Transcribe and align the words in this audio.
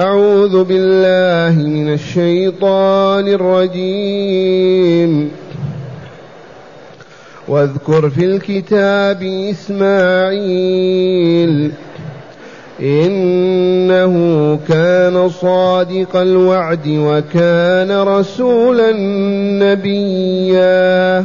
أعوذ 0.00 0.64
بالله 0.64 1.68
من 1.68 1.92
الشيطان 1.92 3.28
الرجيم. 3.28 5.30
واذكر 7.48 8.10
في 8.10 8.24
الكتاب 8.24 9.22
إسماعيل 9.50 10.92
إنه 12.80 14.14
كان 14.68 15.28
صادق 15.28 16.16
الوعد 16.16 16.88
وكان 16.88 18.00
رسولا 18.00 18.92
نبيا. 19.64 21.24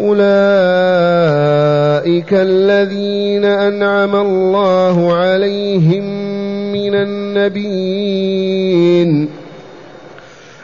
أولئك 0.00 0.16
الذين 2.32 3.44
أنعم 3.44 4.16
الله 4.16 5.14
عليهم 5.14 6.04
من 6.72 6.94
النبيين 6.94 8.66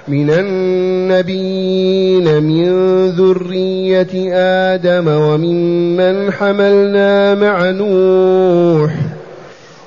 من 0.08 0.30
النبيين 0.30 2.42
من 2.42 2.72
ذرية 3.10 4.34
آدم 4.74 5.08
وممن 5.08 6.32
حملنا 6.32 7.34
مع 7.34 7.70
نوح. 7.70 9.11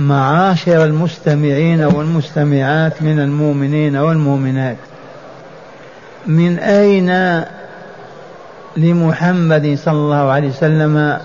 معاشر 0.00 0.84
المستمعين 0.84 1.84
والمستمعات 1.84 3.02
من 3.02 3.20
المؤمنين 3.20 3.96
والمؤمنات. 3.96 4.76
من 6.26 6.58
أين 6.58 7.44
لمحمد 8.76 9.78
صلى 9.84 9.94
الله 9.94 10.30
عليه 10.30 10.48
وسلم 10.48 11.18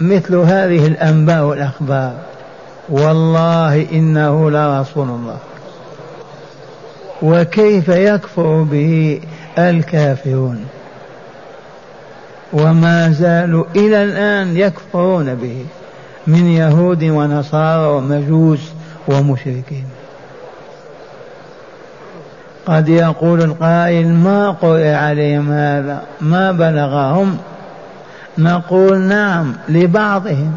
مثل 0.00 0.36
هذه 0.36 0.86
الأنباء 0.86 1.44
والأخبار؟ 1.44 2.12
والله 2.88 3.86
إنه 3.92 4.50
لرسول 4.50 5.08
الله. 5.08 5.38
وكيف 7.22 7.88
يكفر 7.88 8.62
به 8.62 9.20
الكافرون؟ 9.58 10.66
وما 12.52 13.10
زالوا 13.10 13.64
إلى 13.76 14.02
الآن 14.02 14.56
يكفرون 14.56 15.34
به. 15.34 15.64
من 16.28 16.46
يهود 16.46 17.04
ونصارى 17.04 17.86
ومجوس 17.86 18.60
ومشركين. 19.08 19.84
قد 22.66 22.88
يقول 22.88 23.42
القائل 23.42 24.08
ما 24.08 24.50
قرئ 24.50 24.92
عليهم 24.92 25.52
هذا؟ 25.52 26.02
ما 26.20 26.52
بلغهم؟ 26.52 27.38
نقول 28.38 28.98
نعم 28.98 29.54
لبعضهم. 29.68 30.56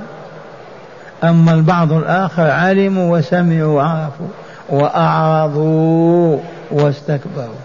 أما 1.24 1.54
البعض 1.54 1.94
الآخر 1.94 2.50
علموا 2.50 3.18
وسمعوا 3.18 3.76
وعرفوا 3.76 4.28
وأعرضوا 4.70 6.38
واستكبروا. 6.72 7.62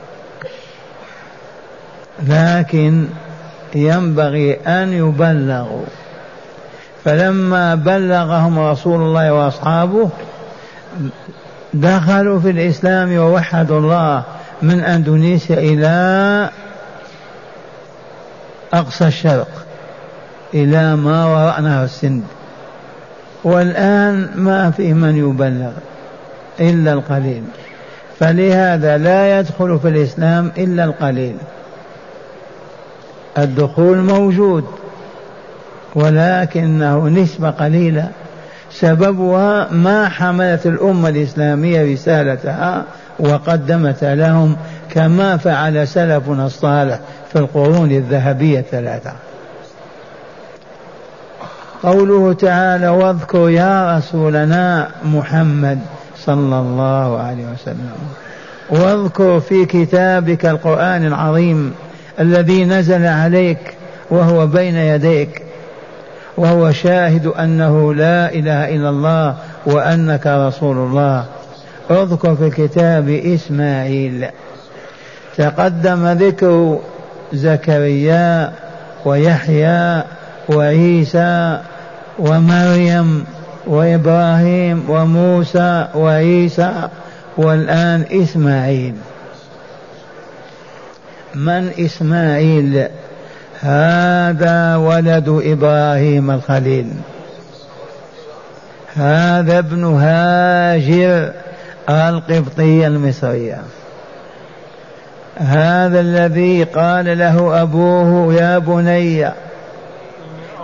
لكن 2.23 3.07
ينبغي 3.75 4.55
أن 4.55 4.93
يبلغوا 4.93 5.85
فلما 7.07 7.75
بلغهم 7.75 8.59
رسول 8.59 9.01
الله 9.01 9.33
وأصحابه 9.33 10.09
دخلوا 11.75 12.41
في 12.41 12.51
الإسلام 12.51 13.17
ووحدوا 13.17 13.79
الله 13.79 14.23
من 14.63 14.81
أندونيسيا 14.81 15.59
إلى 15.59 16.51
أقصى 18.73 19.07
الشرق 19.07 19.49
إلى 20.55 20.97
ما 20.97 21.27
وراء 21.27 21.61
نهر 21.61 21.85
السند. 21.85 22.23
والآن 23.45 24.31
ما 24.35 24.71
في 24.71 24.95
من 24.95 25.17
يبلغ 25.17 25.71
إلا 26.61 26.93
القليل. 26.93 27.43
فلهذا 28.19 28.99
لا 28.99 29.39
يدخل 29.39 29.79
في 29.79 29.89
الإسلام 29.89 30.53
إلا 30.59 30.85
القليل. 30.85 31.37
الدخول 33.39 33.99
موجود. 33.99 34.65
ولكنه 35.97 37.09
نسبة 37.09 37.51
قليلة. 37.51 38.09
سببها 38.71 39.69
ما 39.73 40.09
حملت 40.09 40.67
الأمة 40.67 41.09
الإسلامية 41.09 41.93
رسالتها 41.93 42.85
وقدمت 43.19 44.05
لهم 44.05 44.57
كما 44.91 45.37
فعل 45.37 45.89
سلفنا 45.89 46.47
الصالح 46.47 46.99
في 47.33 47.39
القرون 47.39 47.91
الذهبية 47.93 48.59
الثلاثة. 48.59 49.13
قوله 51.83 52.33
تعالى 52.33 52.89
واذكر 52.89 53.51
يا 53.51 53.99
رسولنا 53.99 54.89
محمد 55.05 55.79
صلى 56.19 56.59
الله 56.59 57.19
عليه 57.19 57.45
وسلم 57.55 57.97
واذكر 58.71 59.41
في 59.41 59.65
كتابك 59.65 60.47
القرآن 60.47 61.07
العظيم 61.07 61.75
الذي 62.21 62.65
نزل 62.65 63.07
عليك 63.07 63.77
وهو 64.11 64.47
بين 64.47 64.77
يديك. 64.77 65.46
وهو 66.37 66.73
شاهد 66.73 67.27
أنه 67.27 67.95
لا 67.95 68.35
إله 68.35 68.75
إلا 68.77 68.89
الله 68.89 69.37
وأنك 69.67 70.27
رسول 70.27 70.77
الله. 70.77 71.25
اذكر 71.91 72.37
في 72.37 72.47
الكتاب 72.47 73.09
إسماعيل. 73.09 74.27
تقدم 75.37 76.07
ذكر 76.09 76.79
زكريا 77.33 78.53
ويحيى 79.05 80.03
وعيسى 80.49 81.61
ومريم 82.19 83.25
وإبراهيم 83.67 84.85
وموسى 84.89 85.87
وعيسى 85.95 86.89
والآن 87.37 88.05
إسماعيل. 88.13 88.95
من 91.35 91.71
إسماعيل؟ 91.79 92.89
هذا 93.61 94.77
ولد 94.77 95.29
إبراهيم 95.29 96.31
الخليل. 96.31 96.87
هذا 98.97 99.59
ابن 99.59 99.85
هاجر 99.85 101.33
القبطية 101.89 102.87
المصرية. 102.87 103.59
هذا 105.37 106.01
الذي 106.01 106.65
قال 106.65 107.19
له 107.19 107.63
أبوه 107.63 108.35
يا 108.35 108.59
بني 108.59 109.27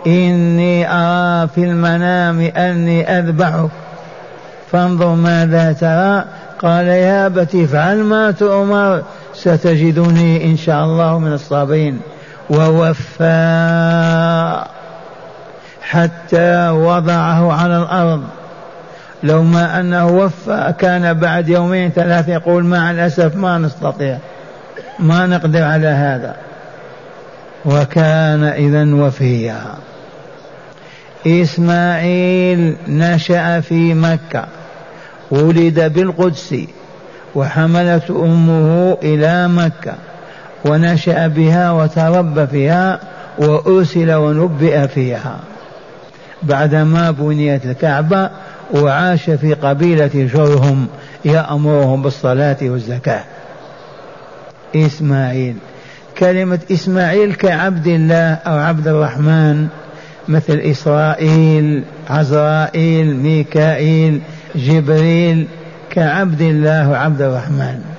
إني 0.06 0.92
أرى 0.92 1.48
في 1.54 1.64
المنام 1.64 2.40
أني 2.40 3.18
أذبحك 3.18 3.70
فانظر 4.72 5.14
ماذا 5.14 5.72
ترى. 5.72 6.24
قال 6.62 6.86
يا 6.86 7.26
ابت 7.26 7.54
افعل 7.54 7.96
ما 7.96 8.30
تؤمر 8.30 9.02
ستجدني 9.34 10.44
إن 10.44 10.56
شاء 10.56 10.84
الله 10.84 11.18
من 11.18 11.32
الصابرين. 11.32 12.00
ووفى 12.52 13.32
حتى 15.82 16.68
وضعه 16.68 17.52
على 17.52 17.78
الأرض. 17.78 18.22
لو 19.22 19.42
ما 19.42 19.80
أنه 19.80 20.06
وفى 20.06 20.74
كان 20.78 21.14
بعد 21.14 21.48
يومين 21.48 21.90
ثلاثة 21.90 22.32
يقول 22.32 22.64
مع 22.64 22.90
الأسف 22.90 23.36
ما 23.36 23.58
نستطيع. 23.58 24.18
ما 24.98 25.26
نقدر 25.26 25.62
على 25.62 25.86
هذا. 25.86 26.36
وكان 27.64 28.44
إذا 28.44 28.94
وفيا. 28.94 29.60
إسماعيل 31.26 32.76
نشأ 32.88 33.60
في 33.60 33.94
مكة. 33.94 34.44
ولد 35.30 35.92
بالقدس. 35.94 36.54
وحملت 37.34 38.10
أمه 38.10 38.98
إلى 39.02 39.48
مكة. 39.48 39.94
ونشأ 40.64 41.26
بها 41.26 41.70
وتربى 41.70 42.46
فيها 42.46 43.00
وأرسل 43.38 44.12
ونبئ 44.12 44.88
فيها. 44.88 45.36
بعدما 46.42 47.10
بنيت 47.10 47.66
الكعبة 47.66 48.30
وعاش 48.74 49.30
في 49.30 49.54
قبيلة 49.54 50.10
جرهم 50.34 50.86
يأمرهم 51.24 52.02
بالصلاة 52.02 52.56
والزكاة. 52.62 53.24
إسماعيل. 54.76 55.56
كلمة 56.18 56.58
إسماعيل 56.72 57.34
كعبد 57.34 57.86
الله 57.86 58.32
أو 58.34 58.58
عبد 58.58 58.88
الرحمن 58.88 59.68
مثل 60.28 60.58
إسرائيل 60.58 61.84
عزرائيل 62.10 63.16
ميكائيل 63.16 64.20
جبريل 64.54 65.46
كعبد 65.90 66.40
الله 66.40 66.90
وعبد 66.90 67.22
الرحمن. 67.22 67.91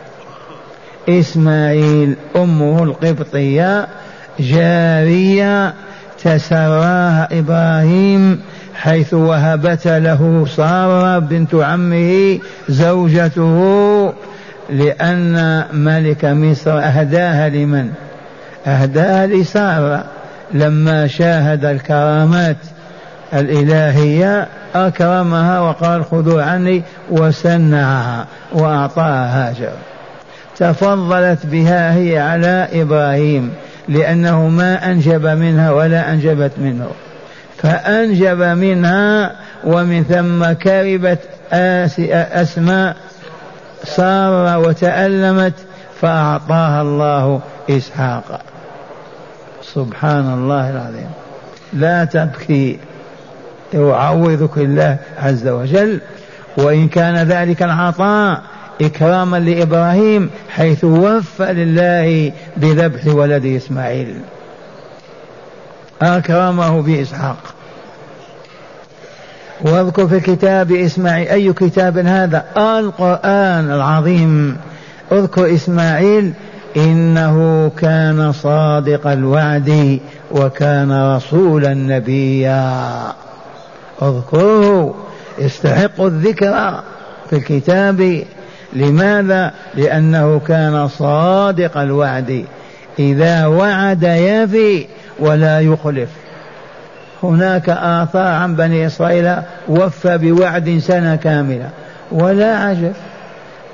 إسماعيل 1.09 2.15
أمه 2.35 2.83
القبطية 2.83 3.87
جارية 4.39 5.73
تسراها 6.23 7.39
إبراهيم 7.39 8.41
حيث 8.75 9.13
وهبت 9.13 9.87
له 9.87 10.45
سارة 10.55 11.19
بنت 11.19 11.55
عمه 11.55 12.39
زوجته 12.69 14.13
لأن 14.69 15.63
ملك 15.73 16.25
مصر 16.25 16.79
أهداها 16.79 17.49
لمن؟ 17.49 17.89
أهداها 18.67 19.27
لسارة 19.27 20.03
لما 20.53 21.07
شاهد 21.07 21.65
الكرامات 21.65 22.57
الإلهية 23.33 24.47
أكرمها 24.75 25.59
وقال 25.59 26.05
خذوا 26.05 26.43
عني 26.43 26.83
وسنعها 27.11 28.25
وأعطاها 28.53 29.49
هاجر 29.49 29.71
تفضلت 30.57 31.45
بها 31.45 31.95
هي 31.95 32.19
على 32.19 32.67
إبراهيم 32.73 33.53
لأنه 33.87 34.47
ما 34.47 34.91
أنجب 34.91 35.25
منها 35.25 35.71
ولا 35.71 36.11
أنجبت 36.11 36.51
منه. 36.57 36.87
فأنجب 37.57 38.41
منها 38.41 39.31
ومن 39.63 40.03
ثم 40.03 40.53
كربت 40.53 41.19
أسماء 42.33 42.95
صار 43.83 44.59
وتألمت 44.59 45.53
فأعطاها 46.01 46.81
الله 46.81 47.41
إسحاق. 47.69 48.41
سبحان 49.73 50.33
الله 50.33 50.69
العظيم. 50.69 51.09
لا 51.73 52.05
تبكي. 52.05 52.79
يعوضك 53.73 54.57
الله 54.57 54.97
عز 55.23 55.47
وجل. 55.47 55.99
وإن 56.57 56.87
كان 56.87 57.15
ذلك 57.15 57.63
العطاء 57.63 58.41
إكراما 58.81 59.37
لإبراهيم 59.37 60.29
حيث 60.49 60.83
وفى 60.83 61.53
لله 61.53 62.31
بذبح 62.57 63.07
ولد 63.07 63.45
إسماعيل. 63.45 64.15
أكرمه 66.01 66.81
بإسحاق. 66.81 67.37
واذكر 69.61 70.07
في 70.07 70.19
كتاب 70.19 70.71
إسماعيل 70.71 71.27
أي 71.27 71.53
كتاب 71.53 71.97
هذا؟ 71.97 72.45
القرآن 72.57 73.71
العظيم. 73.71 74.57
اذكر 75.11 75.53
إسماعيل 75.53 76.33
إنه 76.77 77.69
كان 77.77 78.31
صادق 78.31 79.07
الوعد 79.07 79.99
وكان 80.31 81.15
رسولا 81.15 81.73
نبيا. 81.73 83.13
اذكره 84.01 84.95
يستحق 85.39 86.01
الذكر 86.01 86.83
في 87.29 87.35
الكتاب 87.35 88.23
لماذا؟ 88.75 89.51
لأنه 89.75 90.41
كان 90.47 90.87
صادق 90.87 91.77
الوعد. 91.77 92.45
إذا 92.99 93.45
وعد 93.45 94.03
يفي 94.03 94.85
ولا 95.19 95.59
يخلف. 95.59 96.09
هناك 97.23 97.69
آثار 97.69 98.27
عن 98.27 98.55
بني 98.55 98.87
إسرائيل 98.87 99.35
وفى 99.67 100.17
بوعد 100.17 100.77
سنة 100.77 101.15
كاملة. 101.15 101.69
ولا 102.11 102.57
عجب. 102.57 102.93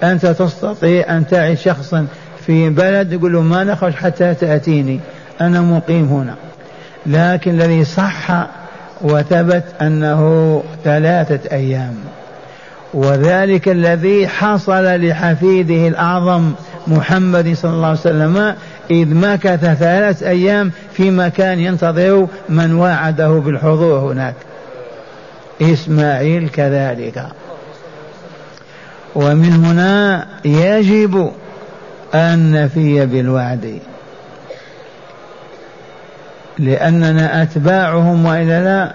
أنت 0.03 0.25
تستطيع 0.25 1.17
أن 1.17 1.27
تعد 1.27 1.57
شخصا 1.57 2.07
في 2.45 2.69
بلد 2.69 3.13
يقول 3.13 3.33
له 3.33 3.41
ما 3.41 3.63
نخرج 3.63 3.93
حتى 3.93 4.33
تأتيني. 4.33 4.99
أنا 5.41 5.61
مقيم 5.61 6.05
هنا. 6.05 6.35
لكن 7.05 7.51
الذي 7.51 7.85
صح 7.85 8.47
وثبت 9.01 9.63
أنه 9.81 10.63
ثلاثة 10.83 11.55
أيام. 11.55 11.95
وذلك 12.93 13.69
الذي 13.69 14.27
حصل 14.27 15.07
لحفيده 15.07 15.87
الأعظم 15.87 16.51
محمد 16.87 17.53
صلى 17.53 17.71
الله 17.71 17.87
عليه 17.87 17.99
وسلم 17.99 18.55
إذ 18.91 19.15
مكث 19.15 19.65
ثلاث 19.65 20.23
أيام 20.23 20.71
في 20.93 21.11
مكان 21.11 21.59
ينتظر 21.59 22.27
من 22.49 22.75
وعده 22.75 23.29
بالحضور 23.29 23.99
هناك. 23.99 24.35
إسماعيل 25.61 26.49
كذلك. 26.49 27.25
ومن 29.15 29.65
هنا 29.65 30.27
يجب 30.45 31.31
أن 32.15 32.51
نفي 32.51 33.05
بالوعد. 33.05 33.79
لأننا 36.59 37.41
أتباعهم 37.41 38.25
وإلا 38.25 38.63
لا 38.63 38.93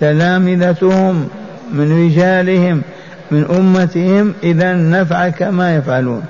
تلامذتهم 0.00 1.28
من 1.72 2.06
رجالهم 2.06 2.82
من 3.30 3.44
أمتهم 3.44 4.34
إذا 4.42 4.72
نفعل 4.72 5.28
كما 5.28 5.76
يفعلون. 5.76 6.22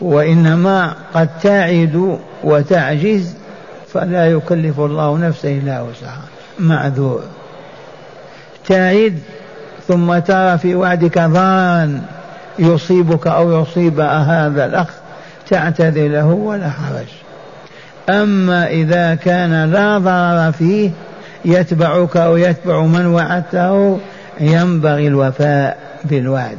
وإنما 0.00 0.94
قد 1.14 1.28
تعد 1.42 2.18
وتعجز 2.44 3.34
فلا 3.92 4.26
يكلف 4.26 4.80
الله 4.80 5.18
نفسا 5.18 5.48
إلا 5.48 5.80
وسعها. 5.80 6.24
معذور. 6.58 7.22
تعد 8.66 9.18
ثم 9.88 10.18
ترى 10.18 10.58
في 10.58 10.74
وعدك 10.74 11.18
ضررا 11.18 12.00
يصيبك 12.58 13.26
أو 13.26 13.62
يصيب 13.62 14.00
هذا 14.00 14.64
الأخ 14.64 14.88
تعتذر 15.50 16.08
له 16.08 16.26
ولا 16.26 16.70
حرج. 16.70 17.06
أما 18.08 18.66
إذا 18.66 19.14
كان 19.14 19.72
لا 19.72 19.98
ضرر 19.98 20.52
فيه 20.52 20.90
يتبعك 21.44 22.16
أو 22.16 22.36
يتبع 22.36 22.82
من 22.82 23.06
وعدته 23.06 23.98
ينبغي 24.40 25.06
الوفاء 25.06 25.78
بالوعد. 26.04 26.58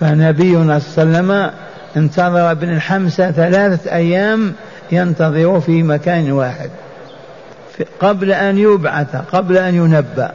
فنبينا 0.00 0.78
صلى 0.78 1.02
الله 1.02 1.18
عليه 1.18 1.28
وسلم 1.28 1.50
انتظر 1.96 2.50
ابن 2.50 2.72
الحمسة 2.72 3.30
ثلاثة 3.30 3.92
أيام 3.92 4.52
ينتظر 4.92 5.60
في 5.60 5.82
مكان 5.82 6.32
واحد. 6.32 6.70
قبل 8.00 8.32
أن 8.32 8.58
يبعث 8.58 9.16
قبل 9.32 9.56
أن 9.56 9.74
ينبأ. 9.74 10.30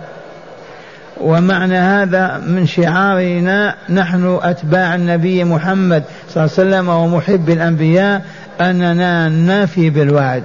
ومعنى 1.22 1.78
هذا 1.78 2.42
من 2.48 2.66
شعارنا 2.68 3.76
نحن 3.90 4.40
أتباع 4.42 4.96
النبي 4.96 5.44
محمد 5.44 6.04
صلى 6.30 6.44
الله 6.44 6.56
عليه 6.58 6.70
وسلم 6.70 6.90
ومحب 6.90 7.50
الأنبياء 7.50 8.22
أننا 8.62 9.30
نفي 9.30 9.90
بالوعد. 9.90 10.44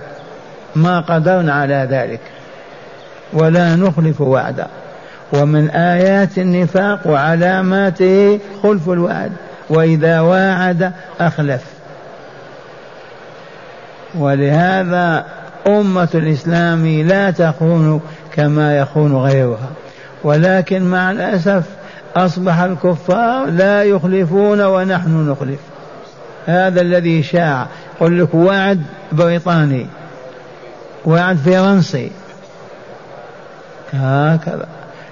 ما 0.76 1.00
قدرنا 1.00 1.52
على 1.52 1.88
ذلك. 1.90 2.20
ولا 3.34 3.76
نخلف 3.76 4.20
وعدا. 4.20 4.66
ومن 5.32 5.70
آيات 5.70 6.38
النفاق 6.38 7.06
وعلاماته 7.06 8.40
خلف 8.62 8.88
الوعد. 8.88 9.32
وإذا 9.70 10.20
واعد 10.20 10.92
أخلف. 11.20 11.62
ولهذا 14.18 15.24
أمة 15.66 16.08
الإسلام 16.14 16.86
لا 16.86 17.30
تخون 17.30 18.00
كما 18.32 18.78
يخون 18.78 19.16
غيرها. 19.16 19.70
ولكن 20.24 20.82
مع 20.82 21.10
الأسف 21.10 21.64
أصبح 22.16 22.58
الكفار 22.58 23.46
لا 23.46 23.82
يخلفون 23.82 24.60
ونحن 24.60 25.30
نخلف. 25.30 25.60
هذا 26.46 26.80
الذي 26.80 27.22
شاع. 27.22 27.66
قل 28.00 28.22
لك 28.22 28.34
وعد 28.34 28.82
بريطاني 29.12 29.86
وعد 31.04 31.36
فرنسي 31.36 32.10
هكذا. 33.94 34.66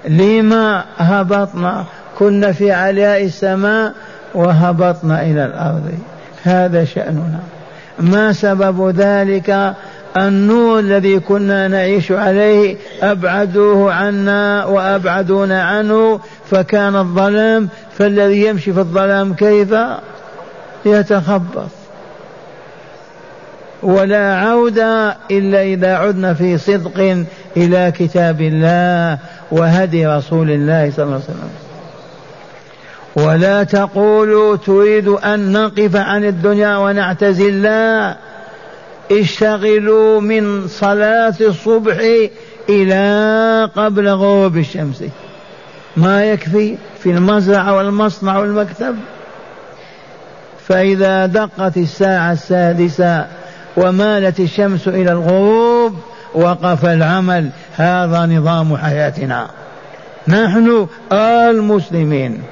لما 0.07 0.83
هبطنا 0.97 1.85
كنا 2.19 2.51
في 2.51 2.71
علاء 2.71 3.23
السماء 3.23 3.93
وهبطنا 4.33 5.21
إلى 5.21 5.45
الأرض. 5.45 5.91
هذا 6.43 6.85
شأننا. 6.85 7.39
ما 7.99 8.33
سبب 8.33 8.89
ذلك؟ 8.89 9.73
النور 10.17 10.79
الذي 10.79 11.19
كنا 11.19 11.67
نعيش 11.67 12.11
عليه 12.11 12.77
أبعدوه 13.01 13.93
عنا 13.93 14.65
وأبعدونا 14.65 15.63
عنه 15.63 16.19
فكان 16.49 16.95
الظلام. 16.95 17.69
فالذي 17.97 18.45
يمشي 18.45 18.73
في 18.73 18.79
الظلام 18.79 19.33
كيف؟ 19.33 19.75
يتخبط. 20.85 21.82
ولا 23.83 24.35
عودة 24.35 25.17
إلا 25.31 25.63
إذا 25.63 25.95
عدنا 25.95 26.33
في 26.33 26.57
صدق 26.57 27.25
إلى 27.57 27.93
كتاب 27.97 28.41
الله 28.41 29.17
وهدي 29.51 30.07
رسول 30.07 30.51
الله 30.51 30.91
صلى 30.91 31.05
الله 31.05 31.15
عليه 31.15 31.23
وسلم. 31.23 31.49
ولا 33.15 33.63
تقولوا 33.63 34.55
تريد 34.55 35.07
أن 35.07 35.51
نقف 35.51 35.95
عن 35.95 36.25
الدنيا 36.25 36.77
ونعتزل. 36.77 37.61
لا 37.61 38.15
اشتغلوا 39.11 40.21
من 40.21 40.67
صلاة 40.67 41.35
الصبح 41.41 41.97
إلى 42.69 43.69
قبل 43.75 44.09
غروب 44.09 44.57
الشمس. 44.57 45.03
ما 45.97 46.25
يكفي 46.25 46.77
في 46.99 47.09
المزرعة 47.09 47.75
والمصنع 47.75 48.37
والمكتب. 48.37 48.95
فإذا 50.67 51.25
دقت 51.25 51.77
الساعة 51.77 52.31
السادسة 52.31 53.25
ومالت 53.77 54.39
الشمس 54.39 54.87
إلى 54.87 55.11
الغروب 55.11 55.95
وقف 56.33 56.85
العمل. 56.85 57.49
هذا 57.75 58.25
نظام 58.25 58.77
حياتنا. 58.77 59.47
نحن 60.27 60.87
المسلمين. 61.11 62.43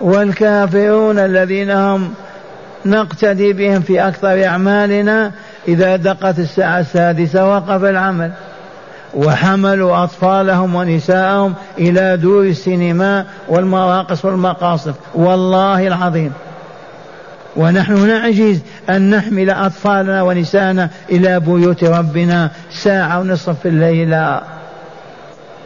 والكافرون 0.00 1.18
الذين 1.18 1.70
هم 1.70 2.14
نقتدي 2.86 3.52
بهم 3.52 3.80
في 3.80 4.08
أكثر 4.08 4.44
أعمالنا 4.44 5.32
إذا 5.68 5.96
دقت 5.96 6.38
الساعة 6.38 6.80
السادسة 6.80 7.48
وقف 7.54 7.84
العمل. 7.84 8.32
وحملوا 9.14 10.04
أطفالهم 10.04 10.74
ونساءهم 10.74 11.54
إلى 11.78 12.16
دور 12.16 12.42
السينما 12.42 13.24
والمراقص 13.48 14.24
والمقاصد. 14.24 14.94
والله 15.14 15.86
العظيم. 15.86 16.32
ونحن 17.56 18.06
نعجز 18.06 18.60
أن 18.90 19.10
نحمل 19.10 19.50
أطفالنا 19.50 20.22
ونساءنا 20.22 20.90
إلى 21.10 21.40
بيوت 21.40 21.84
ربنا 21.84 22.50
ساعة 22.70 23.20
ونصف 23.20 23.60
في 23.62 23.68
الليل. 23.68 24.16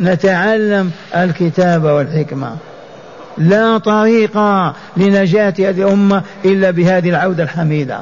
نتعلم 0.00 0.90
الكتاب 1.16 1.84
والحكمة. 1.84 2.56
لا 3.38 3.78
طريق 3.78 4.38
لنجاة 4.96 5.54
هذه 5.58 5.82
الأمة 5.82 6.22
إلا 6.44 6.70
بهذه 6.70 7.10
العودة 7.10 7.42
الحميدة. 7.42 8.00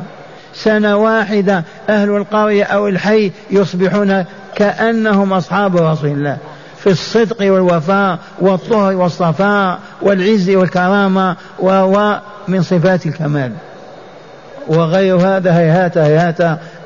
سنة 0.55 0.97
واحدة 0.97 1.65
أهل 1.89 2.17
القرية 2.17 2.65
أو 2.65 2.89
الحي 2.89 3.33
يصبحون 3.51 4.25
كأنهم 4.57 5.33
أصحاب 5.33 5.77
رسول 5.77 6.11
الله. 6.11 6.39
في 6.79 6.91
الصدق 6.91 7.53
والوفاء 7.53 8.19
والطهر 8.41 8.95
والصفاء 8.95 9.79
والعز 10.03 10.51
والكرامة 10.51 11.37
ومن 11.59 12.63
صفات 12.63 13.07
الكمال. 13.07 13.53
وغير 14.69 15.17
هذا 15.17 15.59
هيهات 15.59 15.99
هيهات 15.99 16.41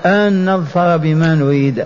أن 0.06 0.54
نظفر 0.54 0.96
بما 0.96 1.34
نريد. 1.34 1.84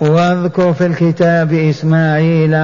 واذكر 0.00 0.72
في 0.72 0.86
الكتاب 0.86 1.52
إسماعيل 1.52 2.54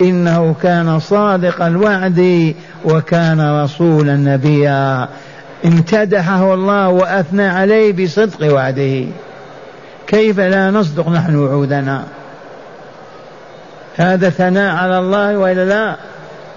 إنه 0.00 0.54
كان 0.62 1.00
صادق 1.00 1.62
الوعد 1.62 2.54
وكان 2.84 3.62
رسولا 3.62 4.16
نبيا. 4.16 5.08
امتدحه 5.64 6.54
الله 6.54 6.88
وأثنى 6.88 7.48
عليه 7.48 7.92
بصدق 7.92 8.54
وعده. 8.54 9.04
كيف 10.06 10.40
لا 10.40 10.70
نصدق 10.70 11.08
نحن 11.08 11.36
وعودنا؟ 11.36 12.04
هذا 13.96 14.30
ثناء 14.30 14.76
على 14.76 14.98
الله 14.98 15.38
وإلا 15.38 15.64
لا؟ 15.64 15.96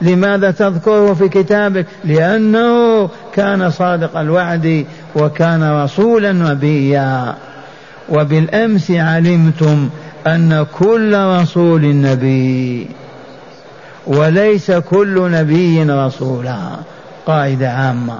لماذا 0.03 0.51
تذكره 0.51 1.13
في 1.13 1.29
كتابك؟ 1.29 1.85
لأنه 2.05 3.09
كان 3.33 3.69
صادق 3.69 4.17
الوعد 4.17 4.85
وكان 5.15 5.83
رسولا 5.83 6.31
نبيا. 6.31 7.35
وبالأمس 8.09 8.91
علمتم 8.91 9.89
أن 10.27 10.65
كل 10.79 11.17
رسول 11.17 12.01
نبي 12.01 12.87
وليس 14.07 14.71
كل 14.71 15.31
نبي 15.31 15.83
رسولا. 15.83 16.57
قاعدة 17.25 17.69
عامة. 17.69 18.19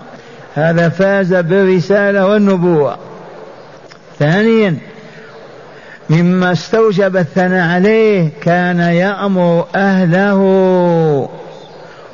هذا 0.56 0.90
فاز 0.90 1.34
بالرسالة 1.34 2.26
والنبوة. 2.26 2.98
ثانيا 4.20 4.78
مما 6.10 6.52
استوجب 6.52 7.18
الثناء 7.18 7.70
عليه 7.76 8.30
كان 8.42 8.80
يأمر 8.80 9.66
أهله. 9.76 11.30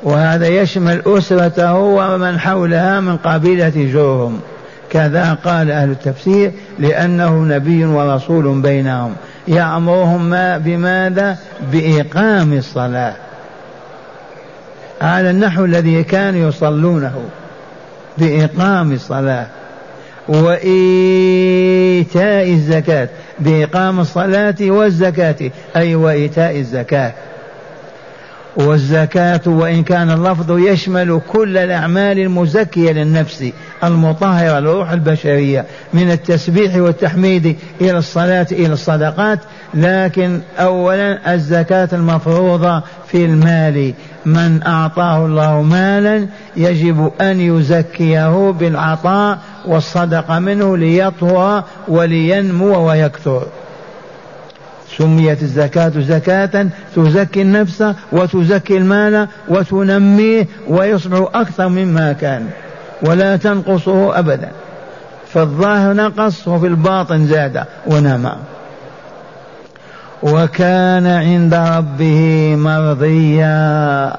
وهذا 0.02 0.48
يشمل 0.48 1.02
أسرته 1.06 1.74
ومن 1.74 2.38
حولها 2.38 3.00
من 3.00 3.16
قبيلة 3.16 3.72
جرهم 3.76 4.40
كذا 4.90 5.38
قال 5.44 5.70
أهل 5.70 5.90
التفسير 5.90 6.52
لأنه 6.78 7.44
نبي 7.44 7.84
ورسول 7.84 8.60
بينهم. 8.60 9.14
يأمرهم 9.48 10.30
ما 10.30 10.58
بماذا؟ 10.58 11.38
بإقام 11.72 12.52
الصلاة. 12.52 13.14
على 15.00 15.30
النحو 15.30 15.64
الذي 15.64 16.02
كانوا 16.02 16.48
يصلونه. 16.48 17.24
بإقام 18.18 18.92
الصلاة. 18.92 19.46
وإيتاء 20.28 20.60
الزكاة. 22.50 23.08
بإقام 23.40 24.00
الصلاة 24.00 24.56
والزكاة. 24.60 25.50
أي 25.76 25.94
وإيتاء 25.94 26.56
الزكاة. 26.56 27.12
والزكاة 28.56 29.40
وإن 29.46 29.82
كان 29.82 30.10
اللفظ 30.10 30.58
يشمل 30.58 31.20
كل 31.28 31.56
الأعمال 31.56 32.18
المزكية 32.18 32.92
للنفس 32.92 33.44
المطهرة 33.84 34.60
للروح 34.60 34.90
البشرية 34.90 35.64
من 35.94 36.10
التسبيح 36.10 36.76
والتحميد 36.76 37.56
إلى 37.80 37.98
الصلاة 37.98 38.46
إلى 38.52 38.72
الصدقات. 38.72 39.38
لكن 39.74 40.40
أولا 40.58 41.34
الزكاة 41.34 41.88
المفروضة 41.92 42.82
في 43.06 43.24
المال. 43.24 43.94
من 44.26 44.62
أعطاه 44.66 45.26
الله 45.26 45.62
مالا 45.62 46.26
يجب 46.56 47.12
أن 47.20 47.40
يزكيه 47.40 48.50
بالعطاء 48.50 49.38
والصدقة 49.66 50.38
منه 50.38 50.76
ليطهر 50.76 51.64
ولينمو 51.88 52.88
ويكثر. 52.88 53.46
سميت 54.98 55.42
الزكاة 55.42 55.92
زكاة 55.96 56.66
تزكي 56.96 57.42
النفس 57.42 57.84
وتزكي 58.12 58.76
المال 58.76 59.28
وتنميه 59.48 60.48
ويصبح 60.68 61.28
أكثر 61.34 61.68
مما 61.68 62.12
كان 62.12 62.46
ولا 63.02 63.36
تنقصه 63.36 64.18
أبدا. 64.18 64.50
في 65.32 65.40
الظاهر 65.40 65.92
نقص 65.92 66.48
وفي 66.48 66.66
الباطن 66.66 67.26
زاد 67.26 67.64
ونمى 67.86 68.32
وكان 70.22 71.06
عند 71.06 71.54
ربه 71.54 72.54
مرضيا 72.56 74.16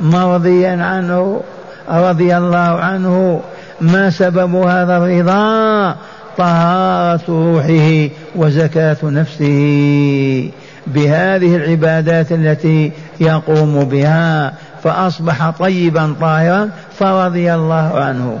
مرضيا 0.00 0.84
عنه 0.84 1.40
رضي 1.88 2.36
الله 2.36 2.58
عنه. 2.58 3.40
ما 3.80 4.10
سبب 4.10 4.54
هذا 4.54 4.96
الرضا؟ 4.96 5.96
طهارة 6.38 7.20
روحه 7.28 8.08
وزكاة 8.36 8.96
نفسه. 9.02 10.50
بهذه 10.86 11.56
العبادات 11.56 12.32
التي 12.32 12.92
يقوم 13.20 13.84
بها 13.84 14.52
فأصبح 14.84 15.50
طيبا 15.50 16.14
طاهرا 16.20 16.70
فرضي 16.98 17.54
الله 17.54 17.92
عنه. 17.94 18.38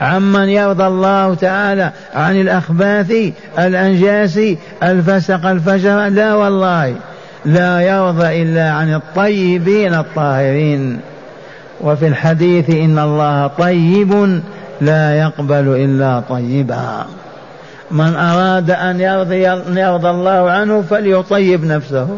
عمن 0.00 0.48
يرضى 0.48 0.86
الله 0.86 1.34
تعالى 1.34 1.90
عن 2.14 2.40
الأخباث 2.40 3.12
الأنجاس 3.58 4.40
الفسق 4.82 5.46
الفجر 5.46 6.08
لا 6.08 6.34
والله 6.34 6.94
لا 7.44 7.80
يرضى 7.80 8.42
إلا 8.42 8.70
عن 8.70 8.94
الطيبين 8.94 9.94
الطاهرين. 9.94 11.00
وفي 11.80 12.06
الحديث 12.06 12.70
إن 12.70 12.98
الله 12.98 13.46
طيب 13.46 14.40
لا 14.84 15.14
يقبل 15.18 15.68
إلا 15.84 16.22
طيبا. 16.28 17.06
من 17.90 18.16
أراد 18.16 18.70
أن 18.70 19.00
يرضي, 19.00 19.42
يرضى 19.80 20.10
الله 20.10 20.50
عنه 20.50 20.82
فليطيب 20.82 21.64
نفسه. 21.64 22.08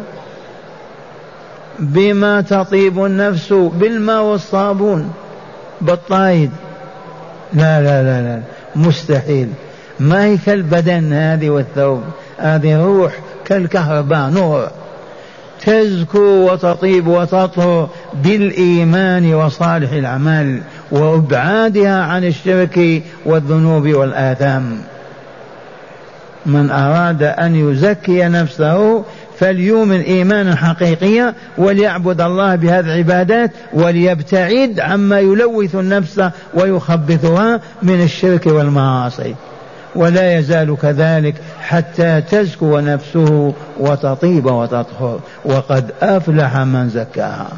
بما 1.79 2.41
تطيب 2.41 3.05
النفس 3.05 3.53
بالماء 3.53 4.23
والصابون. 4.23 5.13
بالطايد. 5.81 6.51
لا 7.53 7.81
لا 7.81 8.03
لا 8.03 8.23
لا 8.23 8.43
مستحيل. 8.77 9.49
ما 10.01 10.25
هي 10.25 10.37
كالبدن 10.37 11.13
هذه 11.13 11.51
والثوب؟ 11.51 12.03
هذه 12.39 12.85
روح 12.85 13.13
كالكهرباء 13.45 14.31
نور. 14.31 14.69
تزكو 15.65 16.19
وتطيب 16.19 17.07
وتطهر 17.07 17.89
بالإيمان 18.25 19.35
وصالح 19.35 19.93
الأعمال 19.93 20.61
وإبعادها 20.91 22.03
عن 22.03 22.25
الشرك 22.25 23.03
والذنوب 23.27 23.89
والآثام. 23.89 24.79
من 26.47 26.71
أراد 26.71 27.23
أن 27.23 27.55
يزكي 27.55 28.29
نفسه 28.29 29.05
فليؤمن 29.39 30.01
إيمانا 30.01 30.57
حقيقيا 30.57 31.35
وليعبد 31.59 32.21
الله 32.21 32.55
بهذه 32.55 32.87
العبادات 32.87 33.51
وليبتعد 33.73 34.81
عما 34.81 35.21
يلوث 35.21 35.75
النفس 35.75 36.23
ويخبثها 36.55 37.61
من 37.83 38.03
الشرك 38.03 38.47
والمعاصي. 38.47 39.35
ولا 39.97 40.39
يزال 40.39 40.77
كذلك 40.83 41.35
حتى 41.61 42.21
تزكو 42.21 42.81
نفسه 42.81 43.53
وتطيب 43.81 44.47
وتطهر. 44.47 45.21
وقد 45.45 45.93
أفلح 46.03 46.57
من 46.57 46.89
زكاها. 46.89 47.49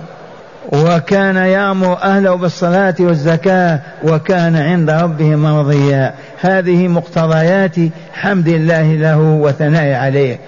وكان 0.72 1.36
يأمر 1.36 2.02
أهله 2.02 2.34
بالصلاة 2.34 2.94
والزكاة 3.00 3.80
وكان 4.04 4.56
عند 4.56 4.90
ربه 4.90 5.36
مرضيا. 5.36 6.14
هذه 6.40 6.88
مقتضيات 6.88 7.76
حمد 8.12 8.48
الله 8.48 8.94
له 8.94 9.18
وثناء 9.18 9.92
عليه. 9.92 10.38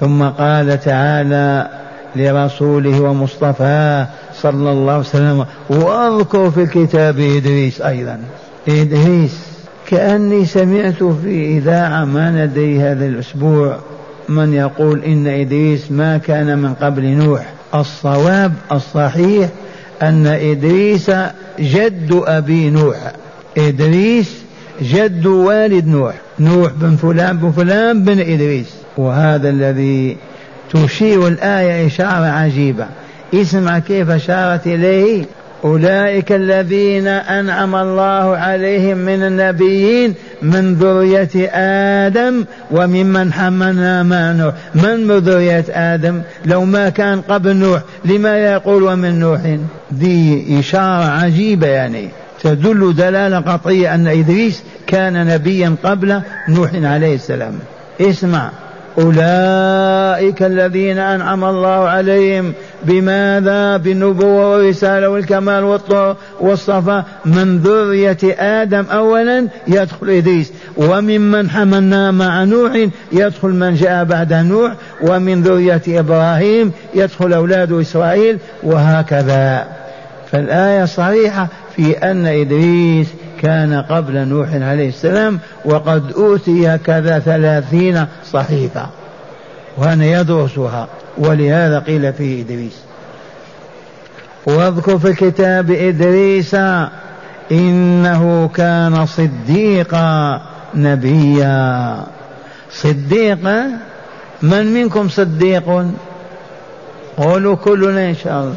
ثم 0.00 0.22
قال 0.22 0.80
تعالى 0.80 1.68
لرسوله 2.16 3.00
ومصطفاه 3.00 4.06
صلى 4.34 4.70
الله 4.70 4.92
عليه 4.92 5.00
وسلم 5.00 5.46
واذكر 5.70 6.50
في 6.50 6.62
الكتاب 6.62 7.18
إدريس 7.18 7.80
أيضا. 7.80 8.20
إدريس. 8.68 9.47
كأني 9.88 10.44
سمعت 10.44 11.02
في 11.02 11.58
إذاعة 11.58 12.04
ما 12.04 12.30
ندري 12.30 12.80
هذا 12.80 13.06
الأسبوع 13.06 13.78
من 14.28 14.54
يقول 14.54 15.04
إن 15.04 15.26
إدريس 15.26 15.90
ما 15.90 16.18
كان 16.18 16.58
من 16.58 16.74
قبل 16.74 17.04
نوح. 17.04 17.46
الصواب 17.74 18.52
الصحيح 18.72 19.48
أن 20.02 20.26
إدريس 20.26 21.10
جد 21.60 22.22
أبي 22.26 22.70
نوح. 22.70 23.12
إدريس 23.58 24.34
جد 24.82 25.26
والد 25.26 25.86
نوح. 25.86 26.14
نوح 26.40 26.72
بن 26.72 26.96
فلان 26.96 27.38
بن 27.38 27.50
فلان 27.50 28.04
بن 28.04 28.20
إدريس. 28.20 28.74
وهذا 28.96 29.48
الذي 29.48 30.16
تشير 30.72 31.28
الآية 31.28 31.86
إشارة 31.86 32.26
عجيبة. 32.26 32.86
اسمع 33.34 33.78
كيف 33.78 34.10
أشارت 34.10 34.66
إليه. 34.66 35.24
أولئك 35.64 36.32
الذين 36.32 37.06
أنعم 37.06 37.74
الله 37.74 38.36
عليهم 38.36 38.96
من 38.96 39.22
النبيين 39.22 40.14
من 40.42 40.74
ذرية 40.74 41.50
آدم 42.06 42.44
وممن 42.70 43.32
حملنا 43.32 44.02
مع 44.02 44.32
نوح. 44.32 44.54
من 44.74 45.18
ذرية 45.18 45.64
آدم؟ 45.68 46.20
لو 46.46 46.64
ما 46.64 46.88
كان 46.88 47.20
قبل 47.20 47.56
نوح 47.56 47.80
لما 48.04 48.38
يقول 48.38 48.82
ومن 48.82 49.20
نوح؟ 49.20 49.40
دي 49.90 50.44
إشارة 50.60 51.04
عجيبة 51.04 51.66
يعني. 51.66 52.08
تدل 52.42 52.94
دلالة 52.96 53.38
قطعية 53.38 53.94
أن 53.94 54.06
إدريس 54.06 54.62
كان 54.86 55.26
نبيا 55.26 55.74
قبل 55.84 56.20
نوح 56.48 56.70
عليه 56.74 57.14
السلام. 57.14 57.58
اسمع. 58.00 58.50
أولئك 58.98 60.42
الذين 60.42 60.98
أنعم 60.98 61.44
الله 61.44 61.88
عليهم 61.88 62.52
بماذا؟ 62.82 63.76
بالنبوة 63.76 64.52
والرسالة 64.52 65.08
والكمال 65.08 65.64
والطهر 65.64 66.16
والصفاء 66.40 67.04
من 67.24 67.58
ذرية 67.58 68.18
آدم 68.38 68.84
أولا 68.92 69.48
يدخل 69.68 70.10
إدريس 70.10 70.52
وممن 70.76 71.50
حملنا 71.50 72.10
مع 72.10 72.44
نوح 72.44 72.88
يدخل 73.12 73.48
من 73.48 73.74
جاء 73.74 74.04
بعد 74.04 74.32
نوح 74.32 74.72
ومن 75.02 75.42
ذرية 75.42 75.82
إبراهيم 75.88 76.72
يدخل 76.94 77.32
أولاد 77.32 77.72
إسرائيل 77.72 78.38
وهكذا. 78.62 79.66
فالآية 80.32 80.84
صريحة 80.84 81.48
في 81.76 81.92
أن 81.92 82.26
إدريس 82.26 83.06
كان 83.40 83.82
قبل 83.82 84.28
نوح 84.28 84.48
عليه 84.52 84.88
السلام 84.88 85.38
وقد 85.64 86.12
أوتي 86.12 86.78
كذا 86.78 87.18
ثلاثين 87.18 88.06
صحيفة 88.32 88.86
وأنا 89.76 90.04
يدرسها 90.20 90.88
ولهذا 91.18 91.78
قيل 91.78 92.12
فيه 92.12 92.42
إدريس. 92.42 92.76
واذكر 94.46 94.98
في 94.98 95.08
الكتاب 95.08 95.70
إدريس 95.70 96.54
إنه 97.52 98.50
كان 98.54 99.06
صديقا 99.06 100.40
نبيا. 100.74 101.96
صديقا 102.70 103.70
من 104.42 104.66
منكم 104.66 105.08
صديق؟ 105.08 105.86
قولوا 107.16 107.56
كلنا 107.56 108.08
إن 108.08 108.14
شاء 108.14 108.40
الله. 108.42 108.54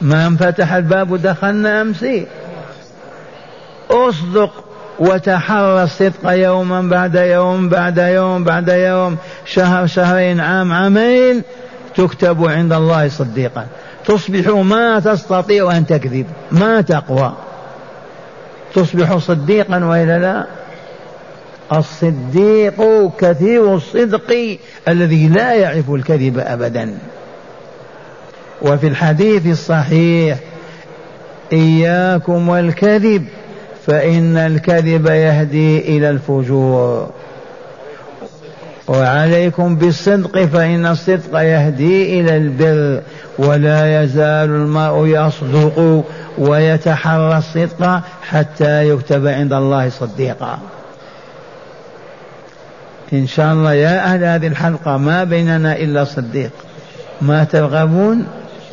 ما 0.00 0.26
انفتح 0.26 0.72
الباب 0.72 1.16
دخلنا 1.22 1.82
أمسي. 1.82 2.26
أصدق 3.90 4.64
وتحرى 4.98 5.82
الصدق 5.82 6.30
يوما 6.30 6.82
بعد 6.82 7.14
يوم 7.14 7.68
بعد 7.68 7.98
يوم 7.98 8.44
بعد 8.44 8.68
يوم 8.68 9.16
شهر 9.46 9.86
شهرين 9.86 10.40
عام 10.40 10.72
عامين 10.72 11.42
تكتب 11.96 12.44
عند 12.44 12.72
الله 12.72 13.08
صديقا. 13.08 13.66
تصبح 14.06 14.48
ما 14.48 15.00
تستطيع 15.00 15.76
أن 15.76 15.86
تكذب 15.86 16.26
ما 16.52 16.80
تقوى. 16.80 17.32
تصبح 18.74 19.16
صديقا 19.16 19.84
وإلا 19.84 20.18
لا؟ 20.18 20.46
الصديق 21.78 23.10
كثير 23.18 23.74
الصدق 23.74 24.58
الذي 24.88 25.28
لا 25.28 25.54
يعرف 25.54 25.90
الكذب 25.90 26.38
أبدا. 26.38 26.98
وفي 28.62 28.86
الحديث 28.86 29.46
الصحيح 29.46 30.38
إياكم 31.52 32.48
والكذب. 32.48 33.26
فإن 33.86 34.36
الكذب 34.36 35.06
يهدي 35.06 35.78
إلى 35.78 36.10
الفجور. 36.10 37.10
وعليكم 38.88 39.76
بالصدق 39.76 40.44
فإن 40.44 40.86
الصدق 40.86 41.38
يهدي 41.40 42.20
إلى 42.20 42.36
البر 42.36 43.02
ولا 43.38 44.02
يزال 44.02 44.50
المرء 44.50 45.06
يصدق 45.06 46.04
ويتحرى 46.38 47.38
الصدق 47.38 48.00
حتى 48.22 48.88
يكتب 48.88 49.26
عند 49.26 49.52
الله 49.52 49.88
صديقا. 49.88 50.58
إن 53.12 53.26
شاء 53.26 53.52
الله 53.52 53.72
يا 53.72 54.04
أهل 54.04 54.24
هذه 54.24 54.46
الحلقة 54.46 54.96
ما 54.96 55.24
بيننا 55.24 55.76
إلا 55.76 56.04
صديق. 56.04 56.50
ما 57.22 57.44
ترغبون؟ 57.44 58.26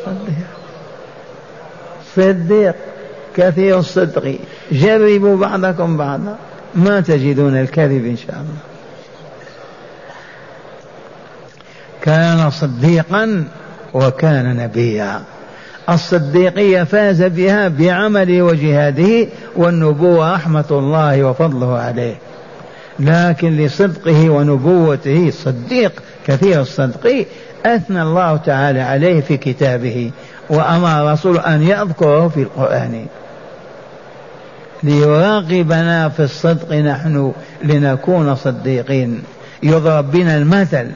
صديق. 0.06 0.48
صديق. 2.16 2.76
كثير 3.38 3.80
الصدق. 3.80 4.36
جربوا 4.72 5.38
بعضكم 5.38 5.98
بعضا. 5.98 6.36
ما 6.76 7.00
تجدون 7.00 7.58
الكذب 7.58 8.06
إن 8.06 8.18
شاء 8.18 8.36
الله. 8.36 8.60
كان 12.02 12.50
صديقا 12.50 13.44
وكان 13.94 14.58
نبيا. 14.58 15.22
الصديقية 15.90 16.84
فاز 16.84 17.24
بها 17.24 17.68
بعمله 17.68 18.42
وجهاده 18.42 19.28
والنبوة 19.56 20.34
رحمة 20.34 20.66
الله 20.72 21.24
وفضله 21.24 21.78
عليه. 21.78 22.16
لكن 23.00 23.58
لصدقه 23.58 24.30
ونبوته 24.30 25.32
صديق 25.32 26.04
كثير 26.28 26.62
الصدق 26.62 27.26
أثنى 27.66 28.02
الله 28.02 28.38
تعالى 28.38 28.82
عليه 28.82 29.22
في 29.22 29.38
كتابه. 29.38 30.12
وأمر 30.50 31.12
رسوله 31.12 31.40
أن 31.40 31.64
يذكره 31.64 32.28
في 32.28 32.42
القرآن. 32.42 33.06
ليراقبنا 34.84 36.10
في 36.10 36.24
الصدق 36.24 36.74
نحن 36.74 37.34
لنكون 37.64 38.36
صديقين. 38.36 39.24
يضرب 39.64 40.12
بنا 40.12 40.38
المثل. 40.38 40.88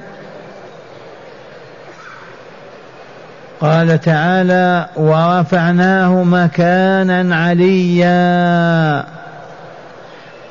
قال 3.62 4.02
تعالى 4.02 4.90
ورفعناه 4.96 6.24
مكانا 6.24 7.36
عليا. 7.36 9.06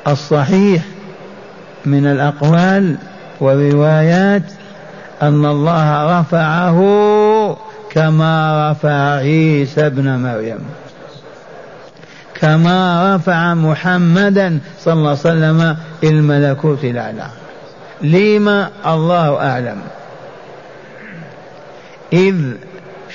الصحيح 0.07 0.83
من 1.85 2.05
الأقوال 2.05 2.95
والروايات 3.39 4.43
أن 5.21 5.45
الله 5.45 6.19
رفعه 6.19 6.79
كما 7.91 8.71
رفع 8.71 9.15
عيسى 9.15 9.85
ابن 9.85 10.19
مريم. 10.19 10.59
كما 12.41 13.15
رفع 13.15 13.53
محمدا 13.53 14.59
صلى 14.79 14.93
الله 14.93 15.09
عليه 15.09 15.19
وسلم 15.19 15.77
الملكوت 16.03 16.83
الأعلى. 16.83 17.27
لما 18.01 18.69
الله 18.85 19.37
أعلم. 19.37 19.77
إذ 22.13 22.35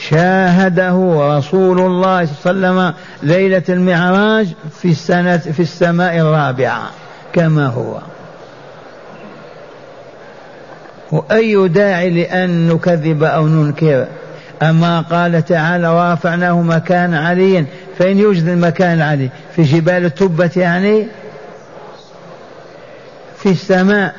شاهده 0.09 1.19
رسول 1.39 1.81
الله 1.81 2.25
صلى 2.25 2.51
الله 2.51 2.69
عليه 2.71 2.91
وسلم 2.91 2.95
ليلة 3.23 3.63
المعراج 3.69 4.47
في 4.81 4.89
السنة 4.89 5.37
في 5.37 5.61
السماء 5.61 6.17
الرابعة 6.19 6.91
كما 7.33 7.67
هو. 7.67 7.99
وأي 11.13 11.69
داعي 11.69 12.11
لأن 12.11 12.69
نكذب 12.69 13.23
أو 13.23 13.47
ننكر؟ 13.47 14.07
أما 14.63 15.01
قال 15.01 15.45
تعالى 15.45 15.89
ورفعناه 15.89 16.61
مكان 16.63 17.15
عليا 17.15 17.67
فإن 17.99 18.19
يوجد 18.19 18.49
المكان 18.49 18.99
العلي 18.99 19.29
في 19.57 19.63
جبال 19.63 20.05
التبة 20.05 20.51
يعني 20.57 21.07
في 23.37 23.49
السماء. 23.51 24.15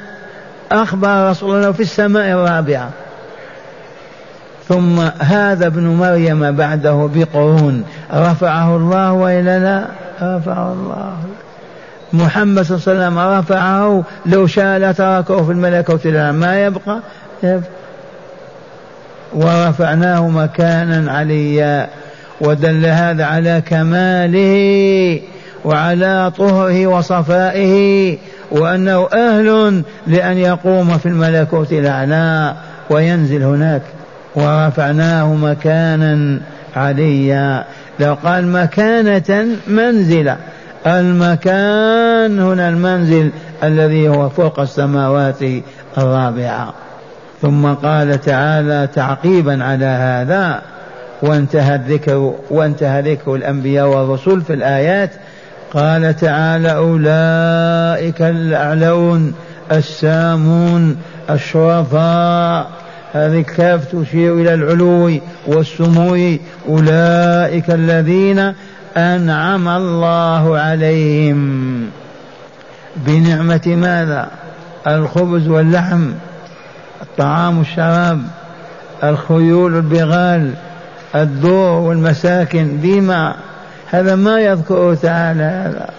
أخبر 0.72 1.30
رسول 1.30 1.56
الله 1.56 1.72
في 1.72 1.80
السماء 1.80 2.32
الرابعة. 2.32 2.90
ثم 4.68 5.00
هذا 5.20 5.68
ابن 5.68 5.88
مريم 5.88 6.52
بعده 6.52 7.10
بقرون. 7.16 7.84
رفعه 8.14 8.76
الله 8.76 9.12
والا 9.12 9.60
لا 9.60 9.86
رفعه 10.22 10.74
الله. 10.74 11.18
محمد 12.14 12.64
صلى 12.64 12.78
الله 12.78 13.06
عليه 13.06 13.08
وسلم 13.08 13.20
رفعه 13.20 14.04
لو 14.26 14.48
شاء 14.48 14.78
لتركه 14.80 15.46
في 15.46 15.52
الملكوت 15.52 16.08
ما 16.08 16.66
يبقى, 16.66 17.00
يبقى. 17.44 17.81
ورفعناه 19.34 20.28
مكانا 20.28 21.12
عليا 21.12 21.90
ودل 22.42 22.86
هذا 22.86 23.26
على 23.26 23.64
كماله 23.66 25.20
وعلى 25.66 26.32
طهره 26.38 26.88
وصفائه 26.88 28.18
وأنه 28.52 29.08
أهل 29.14 29.84
لأن 30.08 30.38
يقوم 30.38 30.98
في 30.98 31.06
الملكوت 31.06 31.72
الأعلى 31.72 32.56
وينزل 32.90 33.44
هناك. 33.44 33.82
ورفعناه 34.36 35.34
مكانا 35.34 36.40
عليا. 36.76 37.66
لو 38.00 38.14
قال 38.14 38.48
مكانة 38.48 39.48
منزلة 39.68 40.38
المكان 40.88 42.40
هنا 42.40 42.70
المنزل 42.70 43.32
الذي 43.64 44.10
هو 44.10 44.30
فوق 44.30 44.60
السماوات 44.60 45.44
الرابعة. 45.98 46.74
ثم 47.42 47.68
قال 47.68 48.22
تعالى 48.22 48.88
تعقيبا 48.96 49.64
على 49.64 49.86
هذا 49.86 50.62
وانتهى 51.22 51.76
الذكر 51.76 52.34
وانتهى 52.50 53.02
ذكر 53.02 53.36
الأنبياء 53.36 53.88
والرسل 53.88 54.42
في 54.42 54.54
الآيات. 54.54 55.12
قال 55.74 56.16
تعالى 56.16 56.76
أولئك 56.76 58.22
الأعلون 58.22 59.34
السامون 59.72 60.98
الشرفاء. 61.30 62.68
هذه 63.14 63.40
الكاف 63.40 63.86
تشير 63.86 64.34
إلى 64.34 64.54
العلو 64.54 65.20
والسمو. 65.48 66.38
أولئك 66.70 67.70
الذين 67.70 68.54
أنعم 68.98 69.68
الله 69.68 70.58
عليهم. 70.60 71.82
بنعمة 72.96 73.62
ماذا؟ 73.68 74.28
الخبز 74.88 75.48
واللحم. 75.48 76.12
الطعام 77.02 77.58
والشراب 77.58 78.22
الخيول 79.04 79.76
البغال 79.76 80.54
الدور 81.16 81.80
والمساكن 81.80 82.78
بما 82.78 83.36
هذا 83.90 84.16
ما 84.16 84.40
يذكره 84.40 84.94
تعالى 84.94 85.44
هذا. 85.44 85.90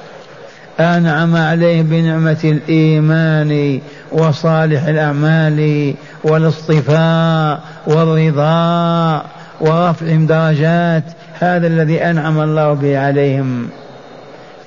أنعم 0.80 1.36
عليه 1.36 1.82
بنعمة 1.82 2.38
الإيمان 2.44 3.80
وصالح 4.12 4.84
الأعمال 4.84 5.94
والاصطفاء 6.24 7.60
والرضا 7.86 9.22
ورفعهم 9.60 10.26
درجات. 10.26 11.04
هذا 11.40 11.66
الذي 11.66 12.04
أنعم 12.04 12.40
الله 12.40 12.72
به 12.72 12.98
عليهم. 12.98 13.68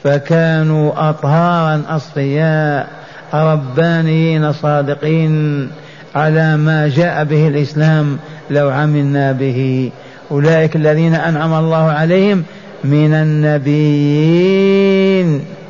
فكانوا 0.03 1.09
أطهارا 1.09 1.81
أصفياء 1.89 2.87
ربانيين 3.33 4.53
صادقين. 4.53 5.69
على 6.15 6.57
ما 6.57 6.87
جاء 6.87 7.23
به 7.23 7.47
الإسلام 7.47 8.17
لو 8.49 8.69
عملنا 8.69 9.31
به. 9.31 9.91
أولئك 10.31 10.75
الذين 10.75 11.15
أنعم 11.15 11.53
الله 11.53 11.91
عليهم 11.91 12.43
من 12.83 13.13
النبيين. 13.13 14.35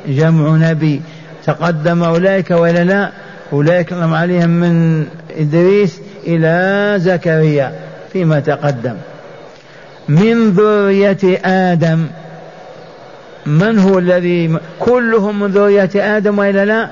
جمع 0.08 0.70
نبي. 0.72 1.02
تقدم 1.46 2.04
أولئك 2.04 2.52
ولا 2.52 2.84
لا؟ 2.84 3.12
أولئك 3.54 3.94
أنعم 3.94 4.14
عليهم 4.14 4.50
من 4.50 5.06
إدريس 5.38 6.00
إلى 6.28 6.94
زكريا 7.00 7.72
فيما 8.14 8.40
تقدم. 8.40 8.96
من 10.10 10.50
ذرية 10.50 11.40
آدم. 11.46 12.06
من 13.46 13.80
هو 13.80 14.00
الذي 14.00 14.58
كلهم 14.80 15.40
من 15.40 15.48
ذرية 15.48 16.18
آدم 16.18 16.40
وإلا 16.40 16.66
لا؟ 16.66 16.90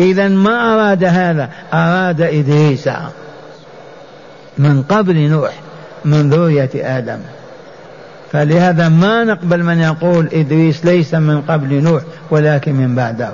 إذا 0.00 0.28
ما 0.28 0.74
أراد 0.74 1.04
هذا؟ 1.04 1.50
أراد 1.72 2.20
إدريس 2.20 2.88
من 4.58 4.82
قبل 4.82 5.28
نوح 5.28 5.52
من 6.04 6.30
ذرية 6.30 6.70
آدم. 6.74 7.18
فلهذا 8.32 8.88
ما 8.88 9.24
نقبل 9.24 9.62
من 9.62 9.78
يقول 9.78 10.28
إدريس 10.32 10.84
ليس 10.84 11.14
من 11.14 11.42
قبل 11.42 11.82
نوح 11.82 12.02
ولكن 12.30 12.74
من 12.74 12.94
بعده. 12.94 13.30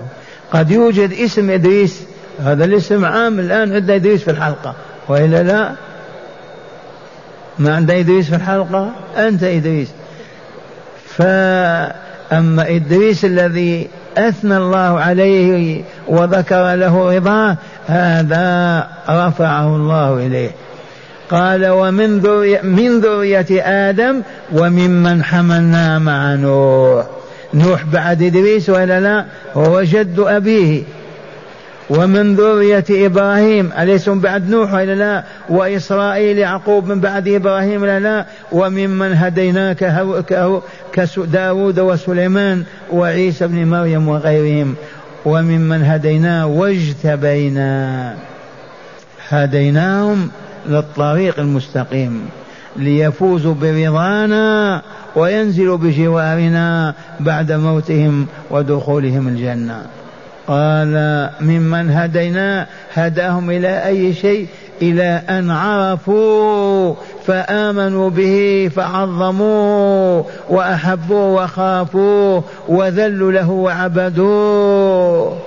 قد 0.52 0.70
يوجد 0.70 1.12
اسم 1.12 1.50
إدريس 1.50 2.00
هذا 2.44 2.64
الاسم 2.64 3.04
عام 3.04 3.40
الآن 3.40 3.72
عند 3.72 3.90
إدريس 3.90 4.22
في 4.22 4.30
الحلقة. 4.30 4.74
وإلا 5.08 5.42
لا؟ 5.42 5.72
ما 7.58 7.74
عند 7.76 7.90
إدريس 7.90 8.28
في 8.28 8.36
الحلقة؟ 8.36 8.90
أنت 9.16 9.42
إدريس. 9.42 9.88
فأما 11.06 12.68
إدريس 12.68 13.24
الذي 13.24 13.88
أثنى 14.18 14.56
الله 14.56 15.00
عليه 15.00 15.82
وذكر 16.08 16.74
له 16.74 17.16
رضاه 17.16 17.56
هذا 17.86 18.86
رفعه 19.08 19.76
الله 19.76 20.26
إليه. 20.26 20.50
قال 21.30 21.68
ومن 21.68 22.18
ذرية 22.18 22.60
من 22.62 23.00
ذرية 23.00 23.46
آدم 23.90 24.22
وممن 24.52 25.24
حملنا 25.24 25.98
مع 25.98 26.34
نوح. 26.34 27.04
نوح 27.54 27.84
بعد 27.84 28.22
إدريس 28.22 28.70
ولا 28.70 29.00
لا؟ 29.00 29.24
هو 29.54 29.82
جد 29.82 30.18
أبيه. 30.18 30.82
ومن 31.90 32.34
ذرية 32.34 32.84
إبراهيم 32.90 33.70
أليس 33.78 34.08
من 34.08 34.20
بعد 34.20 34.50
نوح 34.50 34.74
ولا 34.74 34.94
لا؟ 34.94 35.24
وإسرائيل 35.48 36.38
يعقوب 36.38 36.88
من 36.88 37.00
بعد 37.00 37.28
إبراهيم 37.28 37.82
ولا 37.82 38.00
لا؟ 38.00 38.26
وممن 38.52 39.12
هديناك 39.14 40.08
كداود 40.92 41.80
وسليمان 41.80 42.64
وعيسى 42.92 43.46
بن 43.46 43.66
مريم 43.66 44.08
وغيرهم. 44.08 44.74
وممن 45.24 45.82
هدينا 45.82 46.44
واجتبينا. 46.44 48.14
هديناهم 49.28 50.30
للطريق 50.66 51.38
المستقيم. 51.38 52.28
ليفوزوا 52.76 53.54
برضانا 53.54 54.82
وينزلوا 55.16 55.76
بجوارنا 55.76 56.94
بعد 57.20 57.52
موتهم 57.52 58.26
ودخولهم 58.50 59.28
الجنة. 59.28 59.99
قال 60.50 61.30
ممن 61.40 61.90
هدينا 61.90 62.66
هداهم 62.94 63.50
إلى 63.50 63.86
أي 63.86 64.14
شيء؟ 64.14 64.46
إلى 64.82 65.22
أن 65.28 65.50
عرفوا 65.50 66.94
فآمنوا 67.26 68.10
به 68.10 68.70
فعظموه 68.76 70.26
وأحبوه 70.48 71.34
وخافوه 71.34 72.44
وذلوا 72.68 73.32
له 73.32 73.50
وعبدوه. 73.50 75.38